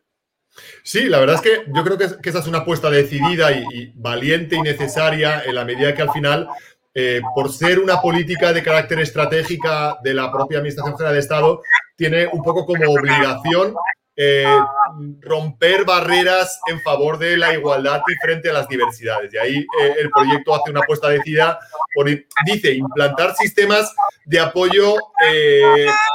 Sí, 0.82 1.04
la 1.04 1.18
verdad 1.20 1.36
es 1.36 1.42
que 1.42 1.64
yo 1.72 1.84
creo 1.84 1.98
que, 1.98 2.28
esa 2.28 2.40
es 2.40 2.46
una 2.46 2.58
apuesta 2.58 2.90
decidida 2.90 3.52
y, 3.52 3.92
valiente 3.94 4.56
y 4.56 4.62
necesaria 4.62 5.42
en 5.44 5.54
la 5.54 5.64
medida 5.64 5.94
que 5.94 6.02
al 6.02 6.12
final 6.12 6.48
eh, 7.02 7.22
por 7.34 7.50
ser 7.50 7.78
una 7.78 7.98
política 7.98 8.52
de 8.52 8.62
carácter 8.62 9.00
estratégica 9.00 9.96
de 10.04 10.12
la 10.12 10.30
propia 10.30 10.58
Administración 10.58 10.98
General 10.98 11.14
de 11.14 11.20
Estado, 11.20 11.62
tiene 11.96 12.26
un 12.26 12.42
poco 12.42 12.66
como 12.66 12.92
obligación 12.92 13.74
eh, 14.16 14.44
romper 15.22 15.86
barreras 15.86 16.60
en 16.66 16.78
favor 16.82 17.16
de 17.16 17.38
la 17.38 17.54
igualdad 17.54 18.02
y 18.06 18.14
frente 18.16 18.50
a 18.50 18.52
las 18.52 18.68
diversidades. 18.68 19.32
Y 19.32 19.38
ahí 19.38 19.56
eh, 19.56 19.94
el 19.98 20.10
proyecto 20.10 20.54
hace 20.54 20.70
una 20.70 20.80
apuesta 20.80 21.08
decidida 21.08 21.58
por, 21.94 22.06
dice, 22.44 22.74
implantar 22.74 23.34
sistemas 23.34 23.94
de 24.26 24.40
apoyo, 24.40 24.96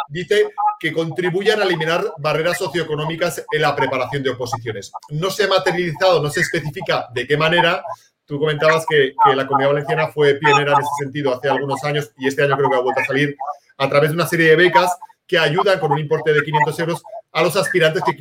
dice, 0.10 0.50
que 0.80 0.94
contribuyan 0.94 1.62
a 1.62 1.66
eliminar 1.66 2.14
barreras 2.20 2.60
socioeconómicas 2.60 3.44
en 3.52 3.62
la 3.62 3.76
preparación 3.76 4.22
de 4.22 4.30
oposiciones. 4.30 4.92
No 5.10 5.32
se 5.32 5.46
ha 5.46 5.48
materializado, 5.48 6.22
no 6.22 6.30
se 6.30 6.42
especifica 6.42 7.08
de 7.12 7.26
qué 7.26 7.38
manera, 7.38 7.84
Tú 8.26 8.40
comentabas 8.40 8.86
que, 8.88 9.14
la 9.36 9.46
Comunidad 9.46 9.72
Valenciana 9.72 10.08
fue 10.08 10.36
pionera 10.36 10.74
en 10.74 10.80
ese 10.80 10.90
sentido 11.00 11.36
hace 11.36 11.50
algunos 11.50 11.84
años 11.84 12.12
y 12.18 12.28
este 12.28 12.44
año 12.44 12.58
creo 12.58 12.70
que 12.70 12.76
ha 12.76 12.80
vuelto 12.80 13.02
a 13.02 13.06
salir 13.06 13.36
a 13.78 13.90
través 13.90 14.10
de 14.10 14.16
una 14.16 14.26
serie 14.26 14.50
de 14.50 14.56
becas 14.56 14.98
que 15.28 15.38
ayudan 15.38 15.80
con 15.80 15.92
un 15.92 16.00
importe 16.00 16.34
de 16.34 16.44
500 16.44 16.80
euros 16.80 17.04
a 17.32 17.44
los 17.44 17.56
aspirantes 17.58 18.02
que, 18.04 18.16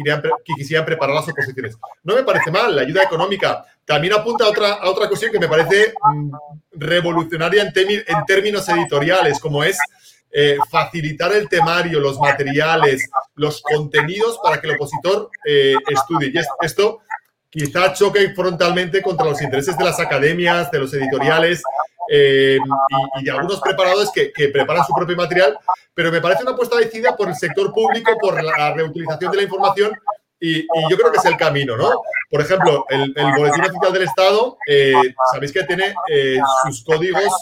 quisieran 0.57 0.85
preparar 0.85 1.15
las 1.15 1.29
oposiciones. 1.29 1.79
No 2.03 2.17
me 2.17 2.25
parece 2.25 2.51
mal, 2.51 2.75
la 2.75 2.83
ayuda 2.83 3.05
económica. 3.05 3.65
También 3.85 4.15
apunta 4.15 4.45
a 4.45 4.49
otra, 4.49 4.79
otra 4.85 5.07
cuestión 5.07 5.31
que 5.31 5.39
me 5.39 5.49
parece 5.49 5.95
mm, 6.03 6.33
revolucionaria 6.73 7.63
en, 7.63 7.73
en, 7.77 8.25
términos 8.27 8.69
editoriales, 8.69 9.39
como 9.39 9.63
es 9.63 9.79
eh, 10.33 10.57
facilitar 10.69 11.33
el 11.33 11.49
temario, 11.49 12.01
los 12.01 12.19
materiales, 12.19 13.09
los 13.37 13.63
contenidos 13.63 14.41
para 14.43 14.61
que 14.61 14.67
el 14.67 14.75
opositor 14.75 15.31
eh, 15.47 15.77
estudie. 15.89 16.33
Y 16.35 16.65
esto 16.65 17.01
quizá 17.55 17.93
choque 17.93 18.35
frontalmente 18.35 19.01
contra 19.01 19.27
los 19.27 19.41
intereses 19.41 19.79
de 19.79 19.85
las 19.85 20.01
academias, 20.01 20.73
de 20.73 20.81
los 20.81 20.93
editoriales 20.93 21.63
eh, 22.11 22.59
y, 23.21 23.25
de 23.25 23.31
algunos 23.31 23.61
preparadores 23.61 24.11
que, 24.13 24.49
preparan 24.49 24.85
su 24.85 24.93
propio 24.93 25.17
material, 25.17 25.57
pero 25.95 26.11
me 26.11 26.21
parece 26.21 26.43
una 26.43 26.51
apuesta 26.51 26.77
decidida 26.77 27.17
por 27.17 27.29
el 27.29 27.37
sector 27.37 27.73
público, 27.73 28.11
por 28.21 28.43
la 28.43 28.75
reutilización 28.75 29.31
de 29.31 29.37
la 29.37 29.43
información 29.45 29.93
y, 30.41 30.63
yo 30.91 30.97
creo 30.99 31.13
que 31.13 31.19
es 31.19 31.25
el 31.27 31.37
camino, 31.37 31.77
¿no? 31.77 32.03
Por 32.29 32.41
ejemplo, 32.41 32.87
el, 32.89 33.15
Boletín 33.15 33.65
Oficial 33.65 33.93
del 33.93 34.03
Estado, 34.03 34.59
eh, 34.69 34.93
sabéis 35.33 35.53
que 35.53 35.63
tiene 35.63 35.95
eh, 36.11 36.41
sus 36.65 36.83
códigos 36.83 37.33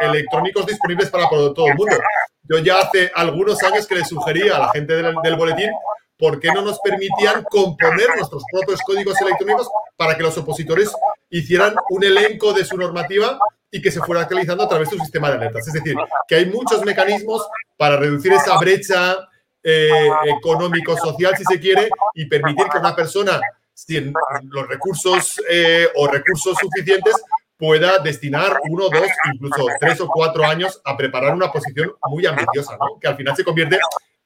electrónicos 0.00 0.66
disponibles 0.66 1.10
para 1.10 1.28
todo 1.28 1.66
el 1.66 1.74
mundo. 1.74 1.96
Yo 2.44 2.58
ya 2.58 2.78
hace 2.78 3.10
algunos 3.12 3.60
años 3.64 3.88
que 3.88 3.96
le 3.96 4.04
sugería 4.04 4.56
a 4.56 4.60
la 4.60 4.68
gente 4.70 4.94
del 4.94 5.36
boletín 5.36 5.70
por 6.18 6.40
qué 6.40 6.48
no 6.52 6.62
nos 6.62 6.78
permitían 6.80 7.44
componer 7.44 8.08
nuestros 8.16 8.42
propios 8.50 8.80
códigos 8.82 9.20
electrónicos 9.20 9.68
para 9.96 10.16
que 10.16 10.22
los 10.22 10.36
opositores 10.36 10.90
hicieran 11.30 11.74
un 11.90 12.04
elenco 12.04 12.52
de 12.52 12.64
su 12.64 12.76
normativa 12.76 13.38
y 13.70 13.80
que 13.80 13.90
se 13.90 14.00
fuera 14.00 14.22
actualizando 14.22 14.64
a 14.64 14.68
través 14.68 14.90
de 14.90 14.96
un 14.96 15.02
sistema 15.02 15.28
de 15.30 15.36
alertas. 15.36 15.68
Es 15.68 15.74
decir, 15.74 15.94
que 16.26 16.34
hay 16.34 16.46
muchos 16.46 16.84
mecanismos 16.84 17.46
para 17.76 17.96
reducir 17.96 18.32
esa 18.32 18.58
brecha 18.58 19.16
eh, 19.62 20.10
económico-social, 20.38 21.36
si 21.36 21.44
se 21.44 21.60
quiere, 21.60 21.90
y 22.14 22.26
permitir 22.26 22.66
que 22.68 22.78
una 22.78 22.96
persona 22.96 23.40
sin 23.74 24.12
los 24.50 24.66
recursos 24.66 25.40
eh, 25.48 25.86
o 25.94 26.08
recursos 26.08 26.56
suficientes 26.58 27.14
pueda 27.56 27.98
destinar 27.98 28.58
uno, 28.68 28.88
dos, 28.88 29.08
incluso 29.32 29.66
tres 29.78 30.00
o 30.00 30.08
cuatro 30.08 30.44
años 30.44 30.80
a 30.84 30.96
preparar 30.96 31.34
una 31.34 31.50
posición 31.50 31.92
muy 32.08 32.24
ambiciosa, 32.24 32.78
que 33.00 33.08
al 33.08 33.16
final 33.16 33.36
se 33.36 33.44
convierte 33.44 33.78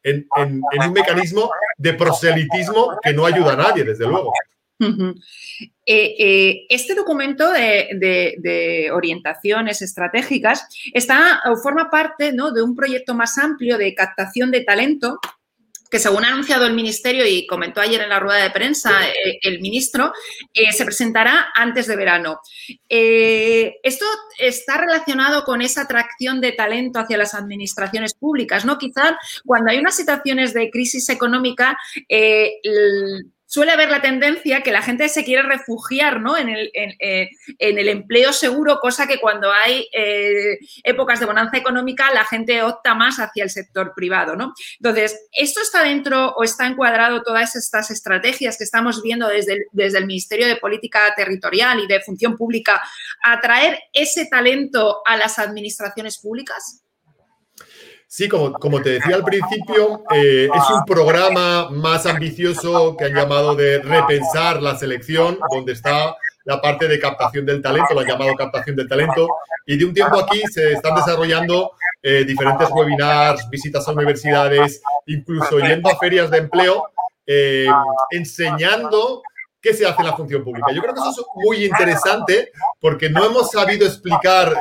en, 0.02 0.26
un 0.36 0.92
mecanismo 0.92 1.50
de 1.76 1.94
proselitismo 1.94 2.98
que 3.02 3.12
no 3.12 3.26
ayuda 3.26 3.52
a 3.52 3.56
nadie, 3.56 3.84
desde 3.84 4.06
luego. 4.06 4.32
Eh, 5.86 6.66
este 6.68 6.94
documento 6.94 7.52
de, 7.52 8.90
orientaciones 8.92 9.80
estratégicas 9.80 10.68
está, 10.92 11.40
forma 11.62 11.90
parte 11.90 12.32
de 12.32 12.62
un 12.62 12.74
proyecto 12.74 13.14
más 13.14 13.38
amplio 13.38 13.78
de 13.78 13.94
captación 13.94 14.50
de 14.50 14.64
talento 14.64 15.18
que 15.92 15.98
según 15.98 16.24
ha 16.24 16.28
anunciado 16.28 16.64
el 16.64 16.72
Ministerio 16.72 17.26
y 17.26 17.46
comentó 17.46 17.82
ayer 17.82 18.00
en 18.00 18.08
la 18.08 18.18
rueda 18.18 18.42
de 18.42 18.50
prensa 18.50 19.06
eh, 19.06 19.38
el 19.42 19.60
ministro, 19.60 20.10
eh, 20.54 20.72
se 20.72 20.86
presentará 20.86 21.52
antes 21.54 21.86
de 21.86 21.96
verano. 21.96 22.40
Eh, 22.88 23.74
esto 23.82 24.06
está 24.38 24.78
relacionado 24.78 25.44
con 25.44 25.60
esa 25.60 25.82
atracción 25.82 26.40
de 26.40 26.52
talento 26.52 26.98
hacia 26.98 27.18
las 27.18 27.34
administraciones 27.34 28.14
públicas, 28.14 28.64
¿no? 28.64 28.78
Quizás 28.78 29.12
cuando 29.44 29.70
hay 29.70 29.80
unas 29.80 29.94
situaciones 29.94 30.54
de 30.54 30.70
crisis 30.70 31.10
económica, 31.10 31.76
suele 33.52 33.72
haber 33.72 33.90
la 33.90 34.00
tendencia 34.00 34.62
que 34.62 34.72
la 34.72 34.80
gente 34.80 35.10
se 35.10 35.24
quiere 35.24 35.42
refugiar 35.42 36.22
¿no? 36.22 36.38
en, 36.38 36.48
el, 36.48 36.70
eh, 36.74 37.28
empleo 37.58 38.32
seguro, 38.32 38.78
cosa 38.80 39.06
que 39.06 39.20
cuando 39.20 39.52
hay 39.52 39.86
eh, 39.92 40.58
épocas 40.82 41.20
de 41.20 41.26
bonanza 41.26 41.58
económica 41.58 42.10
la 42.14 42.24
gente 42.24 42.62
opta 42.62 42.94
más 42.94 43.18
hacia 43.18 43.44
el 43.44 43.50
sector 43.50 43.92
privado. 43.94 44.36
¿no? 44.36 44.54
Entonces, 44.80 45.28
¿esto 45.32 45.60
está 45.60 45.84
dentro 45.84 46.30
o 46.30 46.44
está 46.44 46.66
encuadrado 46.66 47.22
todas 47.22 47.54
estas 47.54 47.90
estrategias 47.90 48.56
que 48.56 48.64
estamos 48.64 49.02
viendo 49.02 49.28
desde 49.28 49.98
el 49.98 50.06
Ministerio 50.06 50.46
de 50.46 50.56
Política 50.56 51.12
Territorial 51.14 51.78
y 51.80 51.86
de 51.86 52.00
Función 52.00 52.38
Pública, 52.38 52.80
atraer 53.22 53.80
ese 53.92 54.28
talento 54.30 55.02
a 55.04 55.18
las 55.18 55.38
administraciones 55.38 56.16
públicas? 56.16 56.82
Sí, 58.14 58.28
como, 58.28 58.82
te 58.82 58.90
decía 58.90 59.14
al 59.14 59.24
principio, 59.24 60.04
eh, 60.14 60.46
es 60.54 60.70
un 60.70 60.84
programa 60.84 61.70
más 61.70 62.04
ambicioso 62.04 62.94
que 62.94 63.06
han 63.06 63.14
llamado 63.14 63.54
de 63.54 63.78
repensar 63.78 64.60
la 64.60 64.76
selección, 64.76 65.38
donde 65.50 65.72
está 65.72 66.14
la 66.44 66.60
parte 66.60 66.88
de 66.88 67.00
captación 67.00 67.46
del 67.46 67.62
talento, 67.62 67.94
lo 67.94 68.00
han 68.00 68.06
llamado 68.06 68.34
captación 68.34 68.76
del 68.76 68.86
talento, 68.86 69.28
y 69.64 69.78
de 69.78 69.86
un 69.86 69.94
tiempo 69.94 70.20
aquí 70.20 70.42
se 70.42 70.74
están 70.74 70.94
desarrollando 70.94 71.72
eh, 72.02 72.24
diferentes 72.26 72.68
webinars, 72.70 73.48
visitas 73.48 73.88
a 73.88 73.92
universidades, 73.92 74.82
incluso 75.06 75.58
yendo 75.60 75.88
a 75.88 75.96
ferias 75.96 76.30
de 76.30 76.36
empleo, 76.36 76.90
eh, 77.26 77.66
enseñando 78.10 79.22
qué 79.58 79.72
se 79.72 79.86
hace 79.86 80.02
en 80.02 80.08
la 80.08 80.16
función 80.16 80.44
pública. 80.44 80.70
Yo 80.70 80.82
creo 80.82 80.92
que 80.92 81.00
eso 81.00 81.12
es 81.12 81.26
muy 81.46 81.64
interesante 81.64 82.52
porque 82.78 83.08
no 83.08 83.24
hemos 83.24 83.50
sabido 83.50 83.86
explicar 83.86 84.58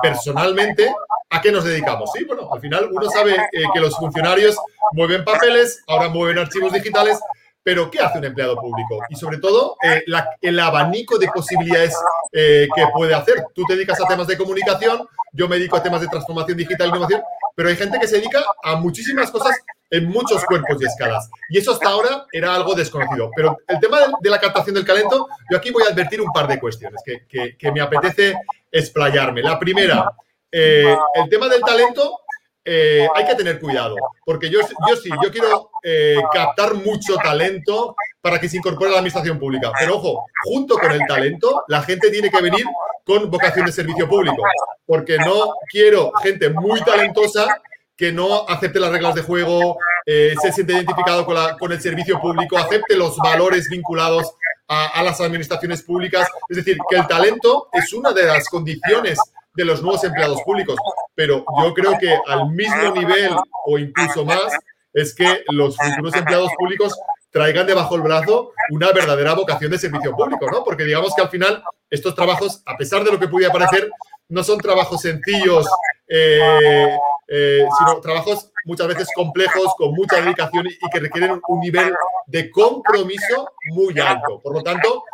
personalmente 0.00 0.90
¿a 1.30 1.40
qué 1.40 1.52
nos 1.52 1.64
dedicamos? 1.64 2.10
Sí, 2.14 2.24
bueno, 2.24 2.52
al 2.52 2.60
final 2.60 2.88
uno 2.92 3.10
sabe 3.10 3.34
eh, 3.34 3.64
que 3.72 3.80
los 3.80 3.96
funcionarios 3.96 4.56
mueven 4.92 5.24
papeles, 5.24 5.82
ahora 5.86 6.08
mueven 6.08 6.38
archivos 6.38 6.72
digitales, 6.72 7.18
pero 7.66 7.90
¿qué 7.90 7.98
hace 7.98 8.18
un 8.18 8.24
empleado 8.24 8.56
público? 8.56 9.00
Y 9.08 9.16
sobre 9.16 9.38
todo, 9.38 9.76
eh, 9.82 10.04
el 10.40 10.60
abanico 10.60 11.18
de 11.18 11.26
posibilidades 11.26 11.96
eh, 12.32 12.68
que 12.72 12.86
puede 12.94 13.12
hacer. 13.12 13.44
Tú 13.56 13.64
te 13.66 13.74
dedicas 13.74 14.00
a 14.00 14.06
temas 14.06 14.28
de 14.28 14.38
comunicación, 14.38 15.04
yo 15.32 15.48
me 15.48 15.56
dedico 15.56 15.76
a 15.76 15.82
temas 15.82 16.00
de 16.00 16.06
transformación 16.06 16.56
digital 16.56 16.86
e 16.86 16.90
innovación, 16.90 17.22
pero 17.56 17.68
hay 17.68 17.74
gente 17.74 17.98
que 17.98 18.06
se 18.06 18.18
dedica 18.18 18.44
a 18.62 18.76
muchísimas 18.76 19.32
cosas 19.32 19.56
en 19.90 20.08
muchos 20.08 20.44
cuerpos 20.44 20.80
y 20.80 20.84
escalas. 20.84 21.28
Y 21.48 21.58
eso 21.58 21.72
hasta 21.72 21.88
ahora 21.88 22.26
era 22.30 22.54
algo 22.54 22.72
desconocido. 22.74 23.30
Pero 23.34 23.58
el 23.66 23.80
tema 23.80 23.98
de, 24.20 24.30
la 24.30 24.38
captación 24.38 24.74
del 24.76 24.86
talento, 24.86 25.26
yo 25.50 25.56
aquí 25.56 25.72
voy 25.72 25.82
a 25.88 25.92
advertir 25.92 26.20
un 26.20 26.30
par 26.32 26.46
de 26.46 26.60
cuestiones 26.60 27.02
que, 27.04 27.26
que, 27.26 27.56
que 27.56 27.72
me 27.72 27.80
apetece 27.80 28.36
explayarme. 28.70 29.42
La 29.42 29.58
primera, 29.58 30.12
eh, 30.58 30.96
el 31.14 31.28
tema 31.28 31.48
del 31.48 31.60
talento 31.60 32.20
eh, 32.64 33.06
hay 33.14 33.26
que 33.26 33.34
tener 33.34 33.60
cuidado, 33.60 33.94
porque 34.24 34.48
yo, 34.48 34.60
yo 34.88 34.96
sí, 34.96 35.10
yo 35.22 35.30
quiero 35.30 35.70
eh, 35.82 36.16
captar 36.32 36.74
mucho 36.74 37.16
talento 37.16 37.94
para 38.22 38.40
que 38.40 38.48
se 38.48 38.56
incorpore 38.56 38.88
a 38.88 38.92
la 38.92 38.98
administración 39.00 39.38
pública. 39.38 39.70
Pero 39.78 39.96
ojo, 39.96 40.24
junto 40.44 40.78
con 40.78 40.90
el 40.92 41.00
talento, 41.06 41.62
la 41.68 41.82
gente 41.82 42.10
tiene 42.10 42.30
que 42.30 42.40
venir 42.40 42.64
con 43.04 43.30
vocación 43.30 43.66
de 43.66 43.72
servicio 43.72 44.08
público, 44.08 44.42
porque 44.86 45.18
no 45.18 45.52
quiero 45.70 46.10
gente 46.22 46.48
muy 46.48 46.80
talentosa 46.80 47.60
que 47.94 48.10
no 48.10 48.48
acepte 48.48 48.80
las 48.80 48.90
reglas 48.90 49.14
de 49.14 49.22
juego, 49.22 49.76
se 50.06 50.52
siente 50.52 50.72
identificado 50.72 51.26
con, 51.26 51.72
el 51.72 51.80
servicio 51.80 52.18
público, 52.20 52.56
acepte 52.56 52.96
los 52.96 53.16
valores 53.18 53.68
vinculados 53.68 54.32
a, 54.68 54.86
a 54.86 55.02
las 55.02 55.20
administraciones 55.20 55.82
públicas. 55.82 56.28
Es 56.48 56.56
decir, 56.56 56.78
que 56.88 56.96
el 56.96 57.06
talento 57.06 57.68
es 57.72 57.92
una 57.92 58.12
de 58.12 58.24
las 58.24 58.48
condiciones 58.48 59.18
de 59.56 59.64
los 59.64 59.82
nuevos 59.82 60.04
empleados 60.04 60.42
públicos, 60.42 60.78
pero 61.14 61.44
yo 61.62 61.74
creo 61.74 61.98
que 61.98 62.16
al 62.26 62.50
mismo 62.50 62.92
nivel 62.94 63.32
o 63.66 63.78
incluso 63.78 64.24
más 64.24 64.52
es 64.92 65.14
que 65.14 65.42
los 65.48 65.76
futuros 65.76 66.14
empleados 66.14 66.50
públicos 66.58 66.98
traigan 67.30 67.66
debajo 67.66 67.96
el 67.96 68.02
brazo 68.02 68.52
una 68.70 68.92
verdadera 68.92 69.34
vocación 69.34 69.70
de 69.70 69.78
servicio 69.78 70.14
público, 70.16 70.50
¿no? 70.50 70.64
Porque 70.64 70.84
digamos 70.84 71.14
que 71.14 71.22
al 71.22 71.28
final 71.28 71.62
estos 71.90 72.14
trabajos, 72.14 72.62
a 72.64 72.76
pesar 72.76 73.04
de 73.04 73.12
lo 73.12 73.18
que 73.18 73.28
pudiera 73.28 73.52
parecer, 73.52 73.90
no 74.28 74.42
son 74.42 74.58
trabajos 74.58 75.02
sencillos, 75.02 75.66
eh, 76.08 76.96
eh, 77.28 77.66
sino 77.78 78.00
trabajos 78.00 78.50
muchas 78.64 78.88
veces 78.88 79.08
complejos, 79.14 79.74
con 79.76 79.92
mucha 79.92 80.20
dedicación 80.20 80.66
y 80.66 80.90
que 80.90 81.00
requieren 81.00 81.40
un 81.46 81.60
nivel 81.60 81.94
de 82.26 82.50
compromiso 82.50 83.50
muy 83.70 83.98
alto. 84.00 84.40
Por 84.42 84.54
lo 84.54 84.62
tanto, 84.62 85.04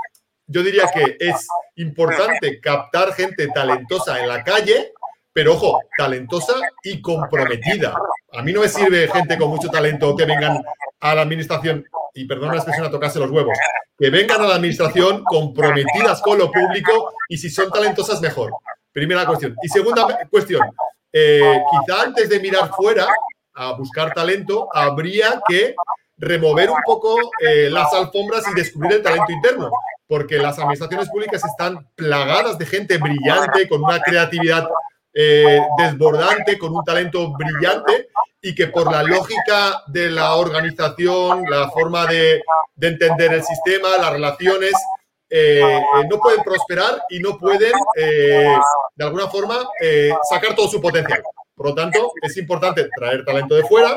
yo 0.52 0.62
diría 0.62 0.90
que 0.92 1.16
es 1.18 1.48
importante 1.76 2.60
captar 2.60 3.14
gente 3.14 3.48
talentosa 3.48 4.20
en 4.20 4.28
la 4.28 4.44
calle, 4.44 4.92
pero 5.32 5.54
ojo, 5.54 5.80
talentosa 5.96 6.54
y 6.84 7.00
comprometida. 7.00 7.96
A 8.32 8.42
mí 8.42 8.52
no 8.52 8.60
me 8.60 8.68
sirve 8.68 9.08
gente 9.08 9.38
con 9.38 9.48
mucho 9.48 9.70
talento 9.70 10.14
que 10.14 10.26
vengan 10.26 10.62
a 11.00 11.14
la 11.14 11.22
administración, 11.22 11.84
y 12.14 12.26
perdón 12.26 12.50
la 12.50 12.56
expresión 12.56 12.86
a 12.86 12.90
tocarse 12.90 13.18
los 13.18 13.30
huevos, 13.30 13.56
que 13.98 14.10
vengan 14.10 14.42
a 14.42 14.46
la 14.46 14.56
administración 14.56 15.24
comprometidas 15.24 16.20
con 16.20 16.38
lo 16.38 16.50
público 16.50 17.14
y 17.28 17.38
si 17.38 17.48
son 17.48 17.70
talentosas, 17.70 18.20
mejor. 18.20 18.52
Primera 18.92 19.24
cuestión. 19.24 19.56
Y 19.62 19.68
segunda 19.68 20.06
cuestión, 20.30 20.60
eh, 21.12 21.62
quizá 21.70 22.02
antes 22.02 22.28
de 22.28 22.40
mirar 22.40 22.70
fuera 22.76 23.08
a 23.54 23.72
buscar 23.72 24.12
talento, 24.12 24.68
habría 24.72 25.42
que 25.48 25.74
remover 26.18 26.70
un 26.70 26.80
poco 26.84 27.16
eh, 27.40 27.70
las 27.70 27.92
alfombras 27.94 28.44
y 28.48 28.54
descubrir 28.54 28.92
el 28.92 29.02
talento 29.02 29.32
interno 29.32 29.70
porque 30.12 30.36
las 30.36 30.58
administraciones 30.58 31.08
públicas 31.08 31.42
están 31.42 31.88
plagadas 31.94 32.58
de 32.58 32.66
gente 32.66 32.98
brillante, 32.98 33.66
con 33.66 33.82
una 33.82 33.98
creatividad 33.98 34.68
eh, 35.14 35.58
desbordante, 35.78 36.58
con 36.58 36.76
un 36.76 36.84
talento 36.84 37.32
brillante 37.32 38.10
y 38.42 38.54
que 38.54 38.66
por 38.66 38.92
la 38.92 39.02
lógica 39.04 39.82
de 39.86 40.10
la 40.10 40.34
organización, 40.34 41.44
la 41.48 41.70
forma 41.70 42.04
de, 42.04 42.42
entender 42.78 43.32
el 43.32 43.42
sistema, 43.42 43.96
las 43.96 44.12
relaciones, 44.12 44.74
eh, 45.30 45.62
eh, 45.62 45.82
no 46.10 46.18
pueden 46.18 46.42
prosperar 46.42 47.02
y 47.08 47.18
no 47.18 47.38
pueden, 47.38 47.72
de 47.96 49.04
alguna 49.04 49.28
forma, 49.28 49.66
sacar 50.28 50.54
todo 50.54 50.68
su 50.68 50.78
potencial. 50.78 51.22
Por 51.54 51.68
lo 51.68 51.74
tanto, 51.74 52.12
es 52.20 52.36
importante 52.36 52.86
traer 52.94 53.24
talento 53.24 53.54
de 53.54 53.62
fuera, 53.62 53.96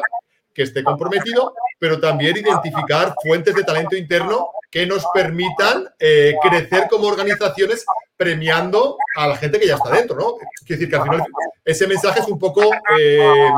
que 0.55 0.63
esté 0.63 0.83
comprometido, 0.83 1.53
pero 1.77 1.99
también 1.99 2.37
identificar 2.37 3.13
fuentes 3.21 3.53
de 3.53 3.63
talento 3.63 3.95
interno 3.95 4.49
que 4.71 4.87
nos 4.87 5.05
permitan 5.13 5.87
eh, 5.99 6.33
crecer 6.41 6.87
como 6.89 7.07
organizaciones 7.07 7.85
premiando 8.17 8.97
a 9.17 9.27
la 9.27 9.35
gente 9.35 9.59
que 9.59 9.67
ya 9.67 9.75
está 9.75 9.89
dentro, 9.91 10.15
¿no? 10.15 10.35
Quiero 10.65 10.79
decir 10.79 10.89
que 10.89 10.95
al 10.95 11.03
final 11.03 11.23
ese 11.65 11.87
mensaje 11.87 12.21
es 12.21 12.27
un 12.27 12.39
poco 12.39 12.61
eh, 12.97 13.49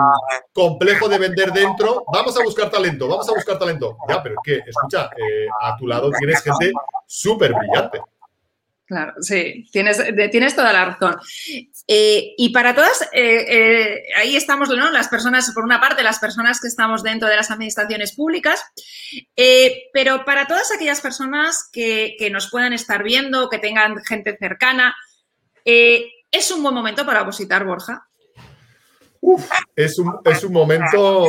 complejo 0.51 1.07
de 1.07 1.19
vender 1.19 1.51
dentro. 1.51 2.03
Vamos 2.11 2.37
a 2.37 2.43
buscar 2.43 2.69
talento, 2.69 3.07
vamos 3.07 3.29
a 3.29 3.33
buscar 3.33 3.59
talento. 3.59 3.97
Ya, 4.09 4.21
pero 4.23 4.35
es 4.35 4.41
que, 4.43 4.69
escucha, 4.69 5.09
eh, 5.15 5.47
a 5.61 5.77
tu 5.77 5.85
lado 5.85 6.09
tienes 6.17 6.41
gente 6.41 6.71
súper 7.05 7.53
brillante. 7.53 8.01
Claro, 8.87 9.15
sí, 9.19 9.67
tienes, 9.69 10.01
tienes 10.31 10.55
toda 10.55 10.71
la 10.71 10.85
razón. 10.85 11.17
Eh, 11.87 12.35
y 12.37 12.53
para 12.53 12.73
todas, 12.73 13.01
eh, 13.11 13.45
eh, 13.49 14.03
ahí 14.15 14.37
estamos, 14.37 14.69
¿no? 14.69 14.89
Las 14.91 15.09
personas, 15.09 15.51
por 15.53 15.65
una 15.65 15.81
parte, 15.81 16.03
las 16.03 16.19
personas 16.19 16.61
que 16.61 16.69
estamos 16.69 17.03
dentro 17.03 17.27
de 17.27 17.35
las 17.35 17.51
administraciones 17.51 18.15
públicas, 18.15 18.63
pero 19.91 20.23
para 20.23 20.47
todas 20.47 20.71
aquellas 20.73 21.01
personas 21.01 21.69
que, 21.69 22.15
nos 22.31 22.49
puedan 22.49 22.71
estar 22.71 23.03
viendo, 23.03 23.49
que 23.49 23.59
tengan 23.59 23.97
gente 24.05 24.37
cercana, 24.39 24.95
¿es 25.65 26.51
un 26.51 26.63
buen 26.63 26.73
momento 26.73 27.05
para 27.05 27.23
opositar, 27.23 27.65
Borja? 27.65 28.07
es, 29.75 29.99
un, 29.99 30.17
es 30.23 30.45
un 30.45 30.53
momento, 30.53 31.25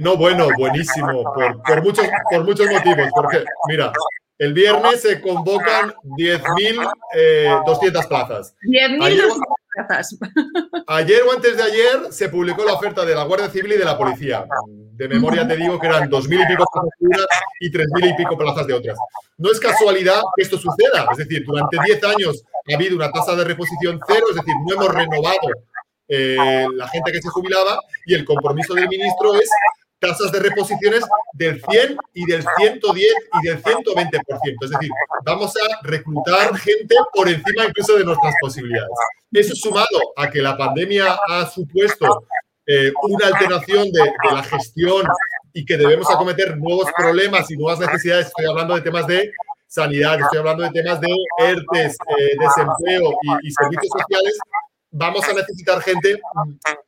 no 0.00 0.16
bueno, 0.18 0.48
buenísimo, 0.58 1.24
por, 1.32 1.62
por, 1.62 1.82
muchos, 1.82 2.06
por 2.30 2.44
muchos 2.44 2.70
motivos. 2.70 3.08
Porque, 3.14 3.44
mira, 3.66 3.92
el 4.38 4.52
viernes 4.52 5.02
se 5.02 5.20
convocan 5.20 5.94
10.200 6.18 6.92
eh, 7.14 7.48
plazas. 8.08 8.54
10.200 8.62 9.36
plazas. 9.74 10.18
Ayer 10.86 11.22
o 11.22 11.32
antes 11.32 11.56
de 11.56 11.62
ayer 11.62 12.10
se 12.10 12.30
publicó 12.30 12.64
la 12.64 12.72
oferta 12.72 13.04
de 13.04 13.14
la 13.14 13.24
Guardia 13.24 13.50
Civil 13.50 13.72
y 13.72 13.76
de 13.76 13.84
la 13.84 13.98
Policía. 13.98 14.46
De 14.66 15.06
memoria 15.06 15.46
te 15.46 15.54
digo 15.56 15.78
que 15.78 15.86
eran 15.86 16.08
2.000 16.08 16.44
y 16.44 16.46
pico 16.46 16.64
plazas 16.72 16.90
de 16.98 17.06
unas 17.06 17.26
y 17.60 17.70
3.000 17.70 18.10
y 18.10 18.16
pico 18.16 18.38
plazas 18.38 18.66
de 18.66 18.72
otras. 18.72 18.98
No 19.36 19.52
es 19.52 19.60
casualidad 19.60 20.22
que 20.34 20.42
esto 20.42 20.56
suceda. 20.56 21.06
Es 21.12 21.18
decir, 21.18 21.44
durante 21.44 21.76
10 21.84 22.04
años 22.04 22.42
ha 22.72 22.74
habido 22.74 22.96
una 22.96 23.12
tasa 23.12 23.34
de 23.34 23.44
reposición 23.44 24.00
cero, 24.06 24.26
es 24.30 24.36
decir, 24.36 24.54
no 24.66 24.74
hemos 24.74 24.94
renovado 24.94 25.50
eh, 26.08 26.66
la 26.74 26.88
gente 26.88 27.12
que 27.12 27.20
se 27.20 27.28
jubilaba 27.28 27.78
y 28.06 28.14
el 28.14 28.24
compromiso 28.24 28.74
del 28.74 28.88
ministro 28.88 29.34
es 29.34 29.50
tasas 29.98 30.30
de 30.32 30.40
reposiciones 30.40 31.04
del 31.32 31.60
100 31.68 31.96
y 32.14 32.26
del 32.26 32.44
110 32.58 33.14
y 33.42 33.46
del 33.46 33.62
120%. 33.62 34.20
Es 34.62 34.70
decir, 34.70 34.90
vamos 35.24 35.54
a 35.56 35.86
reclutar 35.86 36.56
gente 36.56 36.94
por 37.12 37.28
encima 37.28 37.66
incluso 37.66 37.96
de 37.96 38.04
nuestras 38.04 38.34
posibilidades. 38.40 38.90
Eso 39.32 39.54
sumado 39.54 40.00
a 40.16 40.30
que 40.30 40.40
la 40.40 40.56
pandemia 40.56 41.18
ha 41.28 41.46
supuesto 41.46 42.26
eh, 42.66 42.92
una 43.02 43.28
alteración 43.28 43.90
de, 43.92 44.12
la 44.32 44.42
gestión 44.42 45.06
y 45.52 45.64
que 45.64 45.76
debemos 45.76 46.10
acometer 46.10 46.56
nuevos 46.56 46.90
problemas 46.96 47.50
y 47.50 47.56
nuevas 47.56 47.80
necesidades. 47.80 48.26
Estoy 48.26 48.46
hablando 48.46 48.74
de 48.74 48.82
temas 48.82 49.06
de 49.06 49.30
sanidad, 49.66 50.20
estoy 50.20 50.38
hablando 50.38 50.62
de 50.62 50.70
temas 50.70 51.00
de 51.00 51.08
ERTES, 51.38 51.96
eh, 52.18 52.36
desempleo 52.38 53.18
y 53.42 53.50
servicios 53.50 53.92
sociales 53.92 54.38
vamos 54.90 55.28
a 55.28 55.32
necesitar 55.32 55.80
gente 55.82 56.20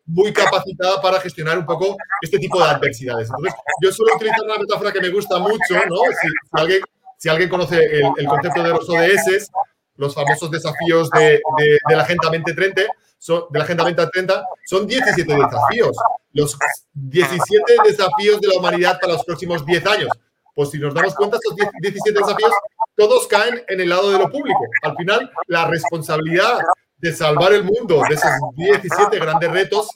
muy 0.07 0.33
capacitada 0.33 1.01
para 1.01 1.21
gestionar 1.21 1.59
un 1.59 1.67
poco 1.67 1.97
este 2.23 2.39
tipo 2.39 2.59
de 2.59 2.71
adversidades. 2.71 3.29
Entonces, 3.29 3.55
yo 3.83 3.93
suelo 3.93 4.17
utilizar 4.17 4.43
una 4.45 4.59
metáfora 4.59 4.93
que 4.93 5.01
me 5.01 5.11
gusta 5.11 5.39
mucho, 5.39 5.75
¿no? 5.89 5.97
Si, 6.21 6.29
alguien, 6.53 6.81
si 7.17 7.29
alguien 7.29 7.49
conoce 7.49 7.77
el, 7.77 8.27
concepto 8.27 8.63
de 8.63 8.71
los 8.71 8.89
ODS, 8.89 9.51
los 9.97 10.15
famosos 10.15 10.51
desafíos 10.51 11.11
de, 11.11 11.41
la 11.91 12.03
Agenda 12.03 12.29
2030, 12.31 12.83
son, 13.19 13.45
de 13.51 13.59
la 13.59 13.65
Agenda 13.65 13.85
2030, 13.85 14.45
son 14.67 14.87
17 14.87 15.35
desafíos. 15.35 15.97
Los 16.33 16.57
17 16.95 17.63
desafíos 17.85 18.41
de 18.41 18.49
la 18.49 18.59
humanidad 18.59 18.99
para 19.01 19.15
los 19.15 19.25
próximos 19.25 19.65
10 19.67 19.87
años. 19.87 20.11
Pues 20.55 20.71
si 20.71 20.79
nos 20.79 20.95
damos 20.95 21.15
cuenta, 21.15 21.37
estos 21.37 21.55
17 21.81 22.19
desafíos 22.19 22.53
todos 22.97 23.27
caen 23.29 23.63
en 23.69 23.81
el 23.81 23.89
lado 23.89 24.11
de 24.11 24.19
lo 24.19 24.29
público. 24.29 24.61
Al 24.83 24.97
final, 24.97 25.31
la 25.47 25.67
responsabilidad 25.67 26.59
de 26.99 27.13
salvar 27.13 27.53
el 27.53 27.65
mundo 27.65 28.03
de 28.09 28.15
esos 28.15 28.31
17 28.57 29.19
grandes 29.19 29.51
retos 29.51 29.89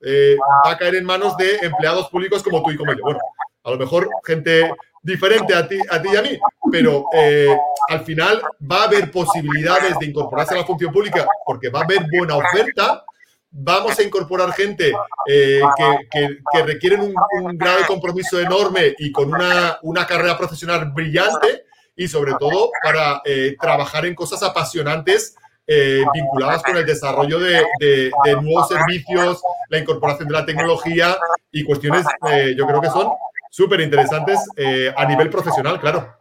eh, 0.00 0.36
va 0.64 0.72
a 0.72 0.78
caer 0.78 0.96
en 0.96 1.04
manos 1.04 1.36
de 1.36 1.56
empleados 1.56 2.08
públicos 2.08 2.42
como 2.42 2.62
tú 2.62 2.70
y 2.70 2.76
como 2.76 2.92
yo. 2.92 3.02
Bueno, 3.02 3.20
a 3.64 3.70
lo 3.70 3.78
mejor 3.78 4.08
gente 4.24 4.72
diferente 5.02 5.54
a 5.54 5.66
ti, 5.66 5.78
a 5.90 6.00
ti 6.00 6.08
y 6.12 6.16
a 6.16 6.22
mí, 6.22 6.38
pero 6.70 7.06
eh, 7.12 7.56
al 7.88 8.04
final 8.04 8.42
va 8.70 8.82
a 8.82 8.84
haber 8.84 9.10
posibilidades 9.10 9.98
de 9.98 10.06
incorporarse 10.06 10.54
a 10.54 10.58
la 10.58 10.64
función 10.64 10.92
pública 10.92 11.26
porque 11.44 11.68
va 11.68 11.80
a 11.80 11.84
haber 11.84 12.06
buena 12.16 12.36
oferta. 12.36 13.04
Vamos 13.50 13.98
a 13.98 14.02
incorporar 14.02 14.52
gente 14.52 14.92
eh, 15.26 15.62
que, 16.10 16.38
que, 16.52 16.62
requieren 16.62 17.00
un, 17.00 17.14
un, 17.42 17.56
grado 17.56 17.78
de 17.78 17.86
compromiso 17.86 18.38
enorme 18.38 18.94
y 18.98 19.10
con 19.10 19.32
una, 19.32 19.78
una 19.82 20.06
carrera 20.06 20.36
profesional 20.36 20.92
brillante 20.92 21.64
y 21.96 22.06
sobre 22.08 22.34
todo 22.38 22.70
para 22.82 23.22
trabajar 23.58 24.04
en 24.04 24.14
cosas 24.14 24.42
apasionantes 24.42 25.34
eh, 25.70 26.02
vinculadas 26.14 26.62
con 26.62 26.78
el 26.78 26.86
desarrollo 26.86 27.38
de, 27.38 28.10
nuevos 28.40 28.68
servicios, 28.68 29.42
la 29.68 29.76
incorporación 29.76 30.26
de 30.26 30.32
la 30.32 30.46
tecnología 30.46 31.14
y 31.52 31.62
cuestiones, 31.62 32.06
eh, 32.30 32.54
yo 32.56 32.66
creo 32.66 32.80
que 32.80 32.88
son 32.88 33.10
súper 33.50 33.82
interesantes 33.82 34.40
eh, 34.56 34.90
a 34.96 35.04
nivel 35.04 35.28
profesional, 35.28 35.78
claro. 35.78 36.16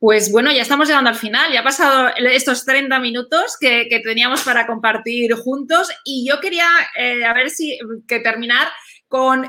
Pues 0.00 0.32
bueno, 0.32 0.50
ya 0.50 0.62
estamos 0.62 0.88
llegando 0.88 1.10
al 1.10 1.16
final, 1.16 1.52
ya 1.52 1.60
ha 1.60 1.62
pasado 1.62 2.08
estos 2.16 2.64
30 2.64 2.98
minutos 2.98 3.56
que, 3.60 3.86
teníamos 4.02 4.42
para 4.42 4.66
compartir 4.66 5.32
juntos 5.34 5.88
y 6.04 6.26
yo 6.28 6.40
quería 6.40 6.66
a 7.28 7.34
ver 7.34 7.50
si 7.50 7.78
que 8.08 8.18
terminar 8.18 8.66
con 9.06 9.46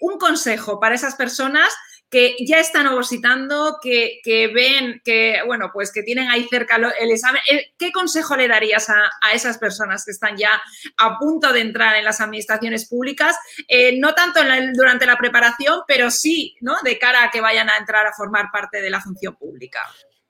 un 0.00 0.18
consejo 0.18 0.80
para 0.80 0.96
esas 0.96 1.14
personas 1.14 1.68
que 2.14 2.36
ya 2.38 2.60
están 2.60 2.86
opositando, 2.86 3.78
que, 3.82 4.20
ven 4.54 5.02
que, 5.04 5.38
bueno, 5.46 5.70
pues 5.72 5.90
que 5.90 6.04
tienen 6.04 6.28
ahí 6.28 6.46
cerca 6.48 6.76
el 6.76 7.10
examen. 7.10 7.42
Eh, 7.50 7.72
¿Qué 7.76 7.90
consejo 7.90 8.36
le 8.36 8.46
darías 8.46 8.88
a, 8.88 9.32
esas 9.32 9.58
personas 9.58 10.04
que 10.04 10.12
están 10.12 10.36
ya 10.36 10.62
a 10.96 11.18
punto 11.18 11.52
de 11.52 11.60
entrar 11.60 11.96
en 11.96 12.04
las 12.04 12.20
administraciones 12.20 12.88
públicas? 12.88 13.36
Eh, 13.66 13.98
no 13.98 14.14
tanto 14.14 14.38
durante 14.74 15.06
la 15.06 15.16
preparación, 15.16 15.80
pero 15.88 16.08
sí, 16.08 16.54
¿no? 16.60 16.76
De 16.84 17.00
cara 17.00 17.24
a 17.24 17.30
que 17.32 17.40
vayan 17.40 17.68
a 17.68 17.78
entrar 17.78 18.06
a 18.06 18.12
formar 18.12 18.46
parte 18.52 18.80
de 18.80 18.90
la 18.90 19.00
función 19.00 19.34
pública. 19.34 19.80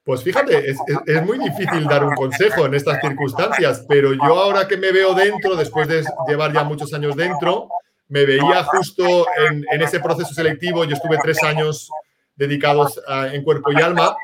Pues 0.04 0.22
fíjate, 0.22 0.70
es, 0.70 1.22
muy 1.22 1.38
difícil 1.38 1.84
dar 1.84 2.02
un 2.02 2.14
consejo 2.14 2.64
en 2.64 2.72
estas 2.72 2.98
circunstancias, 3.02 3.84
pero 3.86 4.14
yo 4.14 4.40
ahora 4.40 4.66
que 4.66 4.78
me 4.78 4.90
veo 4.90 5.12
dentro, 5.12 5.54
después 5.54 5.86
de 5.86 6.02
llevar 6.26 6.50
ya 6.50 6.64
muchos 6.64 6.94
años 6.94 7.14
dentro, 7.14 7.68
me 8.08 8.24
veía 8.24 8.64
justo 8.64 9.26
en, 9.38 9.64
ese 9.82 10.00
proceso 10.00 10.32
selectivo. 10.34 10.84
Yo 10.84 10.94
estuve 10.94 11.18
tres 11.22 11.42
años 11.42 11.88
dedicados 12.36 13.00
en 13.32 13.42
cuerpo 13.42 13.72
y 13.72 13.80
alma 13.80 14.16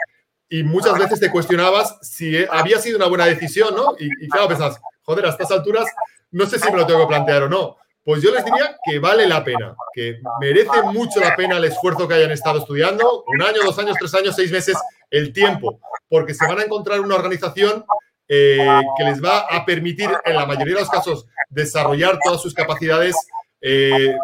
y 0.49 0.65
muchas 0.65 0.99
veces 0.99 1.21
te 1.21 1.31
cuestionabas 1.31 1.97
si 2.03 2.45
había 2.51 2.79
sido 2.79 2.97
una 2.97 3.07
buena 3.07 3.27
decisión, 3.27 3.75
¿no? 3.75 3.95
Y, 3.99 4.29
claro, 4.29 4.49
pensás, 4.49 4.81
joder, 5.03 5.27
a 5.27 5.31
estas 5.31 5.51
alturas 5.53 5.87
no 6.33 6.47
sé 6.47 6.59
si 6.59 6.71
me 6.71 6.79
lo 6.79 6.87
tengo 6.87 7.01
que 7.01 7.07
plantear 7.07 7.45
o 7.45 7.49
no. 7.49 7.77
Pues 8.03 8.23
yo 8.23 8.33
les 8.33 8.45
diría 8.45 8.77
que 8.85 8.99
vale 8.99 9.27
la 9.29 9.45
pena, 9.45 9.75
que 9.95 10.21
merece 10.41 10.83
mucho 10.93 11.21
la 11.21 11.37
pena 11.37 11.59
el 11.59 11.65
esfuerzo 11.65 12.09
que 12.09 12.15
hayan 12.15 12.31
estado 12.31 12.59
estudiando, 12.59 13.25
un 13.27 13.43
año, 13.43 13.59
dos 13.65 13.79
años, 13.79 13.97
tres 13.99 14.15
años, 14.15 14.35
seis 14.35 14.51
meses, 14.51 14.77
el 15.11 15.33
tiempo, 15.33 15.81
porque 16.09 16.35
se 16.35 16.47
van 16.47 16.59
a 16.59 16.63
encontrar 16.63 17.01
una 17.01 17.17
organización 17.17 17.85
eh, 18.27 18.67
que 18.97 19.05
les 19.05 19.23
va 19.23 19.41
a 19.41 19.65
permitir, 19.65 20.09
en 20.25 20.35
la 20.35 20.47
mayoría 20.47 20.75
de 20.75 20.81
los 20.81 20.91
casos, 20.91 21.27
desarrollar 21.51 22.19
todas 22.25 22.41
sus 22.41 22.55
capacidades 22.55 23.15
eh, 23.61 24.17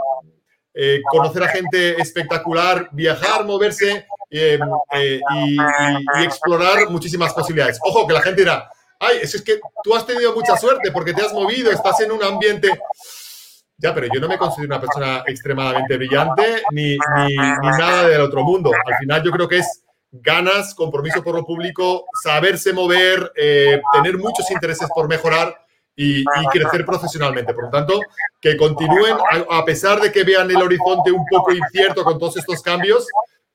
eh, 0.74 1.00
conocer 1.10 1.42
a 1.42 1.48
gente 1.48 2.00
espectacular, 2.00 2.88
viajar, 2.92 3.44
moverse 3.44 4.06
eh, 4.30 4.58
y, 5.34 5.56
explorar 6.22 6.90
muchísimas 6.90 7.32
posibilidades. 7.32 7.78
Ojo, 7.82 8.06
que 8.06 8.12
la 8.12 8.20
gente 8.20 8.42
dirá, 8.42 8.70
ay, 9.00 9.18
es 9.22 9.40
que 9.42 9.58
tú 9.82 9.94
has 9.94 10.06
tenido 10.06 10.34
mucha 10.34 10.56
suerte 10.56 10.90
porque 10.92 11.14
te 11.14 11.22
has 11.22 11.32
movido, 11.32 11.70
estás 11.70 12.00
en 12.00 12.12
un 12.12 12.22
ambiente... 12.22 12.78
Ya, 13.78 13.94
pero 13.94 14.06
yo 14.06 14.18
no 14.20 14.28
me 14.28 14.38
considero 14.38 14.74
una 14.74 14.80
persona 14.80 15.22
extremadamente 15.26 15.98
brillante 15.98 16.62
ni, 16.70 16.92
ni, 16.92 17.36
nada 17.36 18.08
del 18.08 18.22
otro 18.22 18.42
mundo. 18.42 18.72
Al 18.72 18.96
final 18.96 19.22
yo 19.22 19.30
creo 19.30 19.46
que 19.46 19.58
es 19.58 19.82
ganas, 20.10 20.74
compromiso 20.74 21.22
por 21.22 21.34
lo 21.34 21.44
público, 21.44 22.06
saberse 22.22 22.72
mover, 22.72 23.30
tener 23.34 24.16
muchos 24.16 24.50
intereses 24.50 24.88
por 24.94 25.08
mejorar 25.08 25.65
y, 25.96 26.24
crecer 26.52 26.84
profesionalmente. 26.84 27.54
Por 27.54 27.64
lo 27.64 27.70
tanto, 27.70 28.00
que 28.40 28.56
continúen, 28.56 29.16
a, 29.50 29.64
pesar 29.64 30.00
de 30.00 30.12
que 30.12 30.22
vean 30.22 30.50
el 30.50 30.62
horizonte 30.62 31.10
un 31.10 31.24
poco 31.26 31.52
incierto 31.52 32.04
con 32.04 32.18
todos 32.18 32.36
estos 32.36 32.62
cambios, 32.62 33.08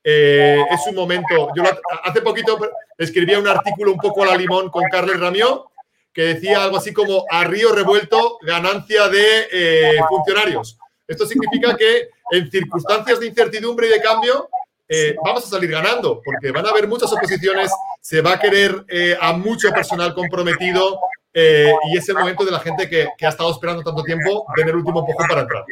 eh, 0.04 0.60
es 0.72 0.82
un 0.88 0.96
momento. 0.96 1.50
Yo 1.56 1.64
hace 2.04 2.22
poquito 2.22 2.58
escribía 2.98 3.40
un 3.40 3.48
artículo 3.48 3.92
un 3.92 4.00
poco 4.00 4.24
a 4.24 4.28
la 4.28 4.36
limón 4.36 4.70
con 4.70 4.84
Carles 4.92 5.20
Ramió 5.20 5.68
que 6.14 6.24
decía 6.24 6.62
algo 6.62 6.76
así 6.76 6.92
como 6.92 7.26
a 7.30 7.46
río 7.46 7.72
revuelto 7.72 8.38
ganancia 8.42 9.08
de 9.08 9.48
eh, 9.50 10.00
funcionarios. 10.10 10.78
Esto 11.08 11.26
significa 11.26 11.78
que 11.78 12.10
en 12.32 12.52
circunstancias 12.52 13.22
de 13.22 13.28
incertidumbre 13.28 13.88
y 13.88 13.92
de 13.92 14.02
cambio 14.02 14.50
eh, 14.90 15.16
vamos 15.24 15.46
a 15.46 15.48
salir 15.48 15.72
ganando, 15.72 16.22
porque 16.22 16.52
van 16.52 16.66
a 16.66 16.72
haber 16.72 16.86
muchas 16.86 17.14
oposiciones, 17.14 17.72
se 18.02 18.20
va 18.20 18.34
a 18.34 18.40
querer 18.40 18.86
a 19.22 19.32
mucho 19.32 19.72
personal 19.72 20.14
comprometido, 20.14 21.00
eh, 21.34 21.74
y 21.92 21.98
es 21.98 22.08
el 22.10 22.16
momento 22.16 22.44
de 22.44 22.52
la 22.52 22.60
gente 22.60 22.90
que, 22.90 23.08
ha 23.26 23.30
estado 23.30 23.52
esperando 23.52 23.84
tanto 23.84 24.04
tiempo 24.04 24.46
tener 24.56 24.72
el 24.72 24.78
último 24.78 25.00
empujón 25.00 25.28
para 25.28 25.42
entrar. 25.42 25.64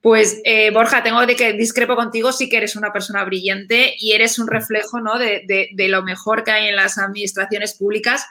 Pues 0.00 0.40
eh, 0.44 0.70
Borja, 0.70 1.02
tengo 1.02 1.26
de 1.26 1.34
que 1.34 1.52
discrepo 1.54 1.96
contigo, 1.96 2.30
sí 2.32 2.48
que 2.48 2.58
eres 2.58 2.76
una 2.76 2.92
persona 2.92 3.24
brillante 3.24 3.94
y 3.98 4.12
eres 4.12 4.38
un 4.38 4.46
reflejo 4.46 5.00
¿no? 5.00 5.18
de, 5.18 5.74
lo 5.88 6.02
mejor 6.02 6.44
que 6.44 6.52
hay 6.52 6.68
en 6.68 6.76
las 6.76 6.96
administraciones 6.98 7.74
públicas. 7.74 8.24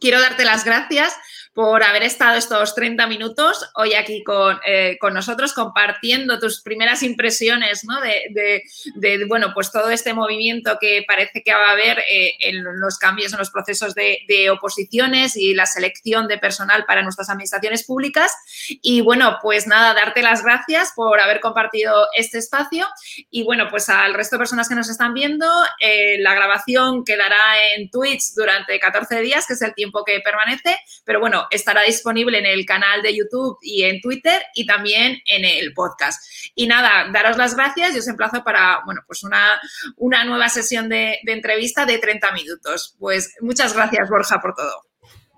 Quiero 0.00 0.20
darte 0.20 0.44
las 0.44 0.64
gracias 0.64 1.14
por 1.54 1.82
haber 1.82 2.02
estado 2.02 2.36
estos 2.38 2.74
30 2.74 3.06
minutos 3.06 3.70
hoy 3.74 3.94
aquí 3.94 4.22
con, 4.24 4.58
eh, 4.66 4.96
con 5.00 5.12
nosotros, 5.12 5.52
compartiendo 5.52 6.38
tus 6.38 6.62
primeras 6.62 7.02
impresiones 7.02 7.84
¿no? 7.84 8.00
de, 8.00 8.62
de, 8.94 9.24
bueno, 9.26 9.52
pues 9.52 9.70
todo 9.70 9.90
este 9.90 10.14
movimiento 10.14 10.78
que 10.80 11.04
parece 11.06 11.42
que 11.42 11.52
va 11.52 11.68
a 11.68 11.72
haber 11.72 11.98
eh, 12.10 12.32
en 12.40 12.64
los 12.80 12.98
cambios 12.98 13.32
en 13.32 13.38
los 13.38 13.50
procesos 13.50 13.94
de, 13.94 14.20
de, 14.28 14.50
oposiciones 14.50 15.36
y 15.36 15.54
la 15.54 15.66
selección 15.66 16.26
de 16.26 16.38
personal 16.38 16.84
para 16.86 17.02
nuestras 17.02 17.28
administraciones 17.28 17.84
públicas. 17.84 18.32
Y 18.80 19.02
bueno, 19.02 19.38
pues 19.42 19.66
nada, 19.66 19.94
darte 19.94 20.22
las 20.22 20.42
gracias 20.42 20.92
por 20.96 21.20
haber 21.20 21.40
compartido 21.40 22.06
este 22.16 22.38
espacio. 22.38 22.86
Y 23.30 23.44
bueno, 23.44 23.68
pues 23.70 23.88
al 23.88 24.14
resto 24.14 24.36
de 24.36 24.40
personas 24.40 24.68
que 24.68 24.74
nos 24.74 24.88
están 24.88 25.14
viendo, 25.14 25.46
eh, 25.80 26.16
la 26.18 26.34
grabación 26.34 27.04
quedará 27.04 27.38
en 27.74 27.90
Twitch 27.90 28.34
durante 28.34 28.78
14 28.80 29.20
días, 29.20 29.46
que 29.46 29.54
es 29.54 29.62
el 29.62 29.74
tiempo 29.74 30.04
que 30.04 30.20
permanece, 30.20 30.76
pero 31.04 31.20
bueno, 31.20 31.41
estará 31.50 31.82
disponible 31.82 32.38
en 32.38 32.46
el 32.46 32.64
canal 32.64 33.02
de 33.02 33.16
YouTube 33.16 33.58
y 33.62 33.84
en 33.84 34.00
Twitter 34.00 34.42
y 34.54 34.66
también 34.66 35.18
en 35.26 35.44
el 35.44 35.72
podcast. 35.74 36.22
Y 36.54 36.66
nada, 36.66 37.10
daros 37.12 37.36
las 37.36 37.56
gracias 37.56 37.94
y 37.94 37.98
os 37.98 38.08
emplazo 38.08 38.44
para, 38.44 38.80
bueno, 38.84 39.02
pues 39.06 39.22
una, 39.22 39.60
una 39.96 40.24
nueva 40.24 40.48
sesión 40.48 40.88
de, 40.88 41.18
de 41.22 41.32
entrevista 41.32 41.86
de 41.86 41.98
30 41.98 42.32
minutos. 42.32 42.96
Pues 42.98 43.34
muchas 43.40 43.74
gracias, 43.74 44.08
Borja, 44.08 44.40
por 44.40 44.54
todo. 44.54 44.92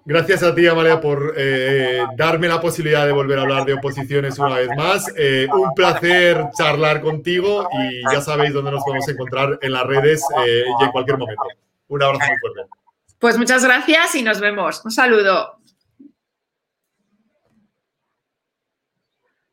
Gracias 0.06 0.42
a 0.42 0.54
ti, 0.54 0.66
Amalia, 0.66 1.00
por 1.00 1.32
eh, 1.34 2.04
darme 2.14 2.46
la 2.46 2.60
posibilidad 2.60 3.06
de 3.06 3.12
volver 3.12 3.38
a 3.38 3.42
hablar 3.42 3.64
de 3.64 3.72
oposiciones 3.72 4.38
una 4.38 4.56
vez 4.56 4.68
más. 4.76 5.10
Eh, 5.16 5.48
un 5.50 5.72
placer 5.72 6.44
charlar 6.58 7.00
contigo 7.00 7.66
y 7.72 8.02
ya 8.12 8.20
sabéis 8.20 8.52
dónde 8.52 8.70
nos 8.70 8.84
podemos 8.84 9.08
encontrar 9.08 9.58
en 9.62 9.72
las 9.72 9.86
redes 9.86 10.22
eh, 10.46 10.64
y 10.78 10.84
en 10.84 10.90
cualquier 10.90 11.16
momento. 11.16 11.42
Un 11.88 12.02
abrazo 12.02 12.26
muy 12.28 12.36
fuerte. 12.38 12.70
Pues 13.18 13.38
muchas 13.38 13.64
gracias 13.64 14.14
y 14.16 14.22
nos 14.22 14.40
vemos. 14.40 14.84
Un 14.84 14.90
saludo. 14.90 15.63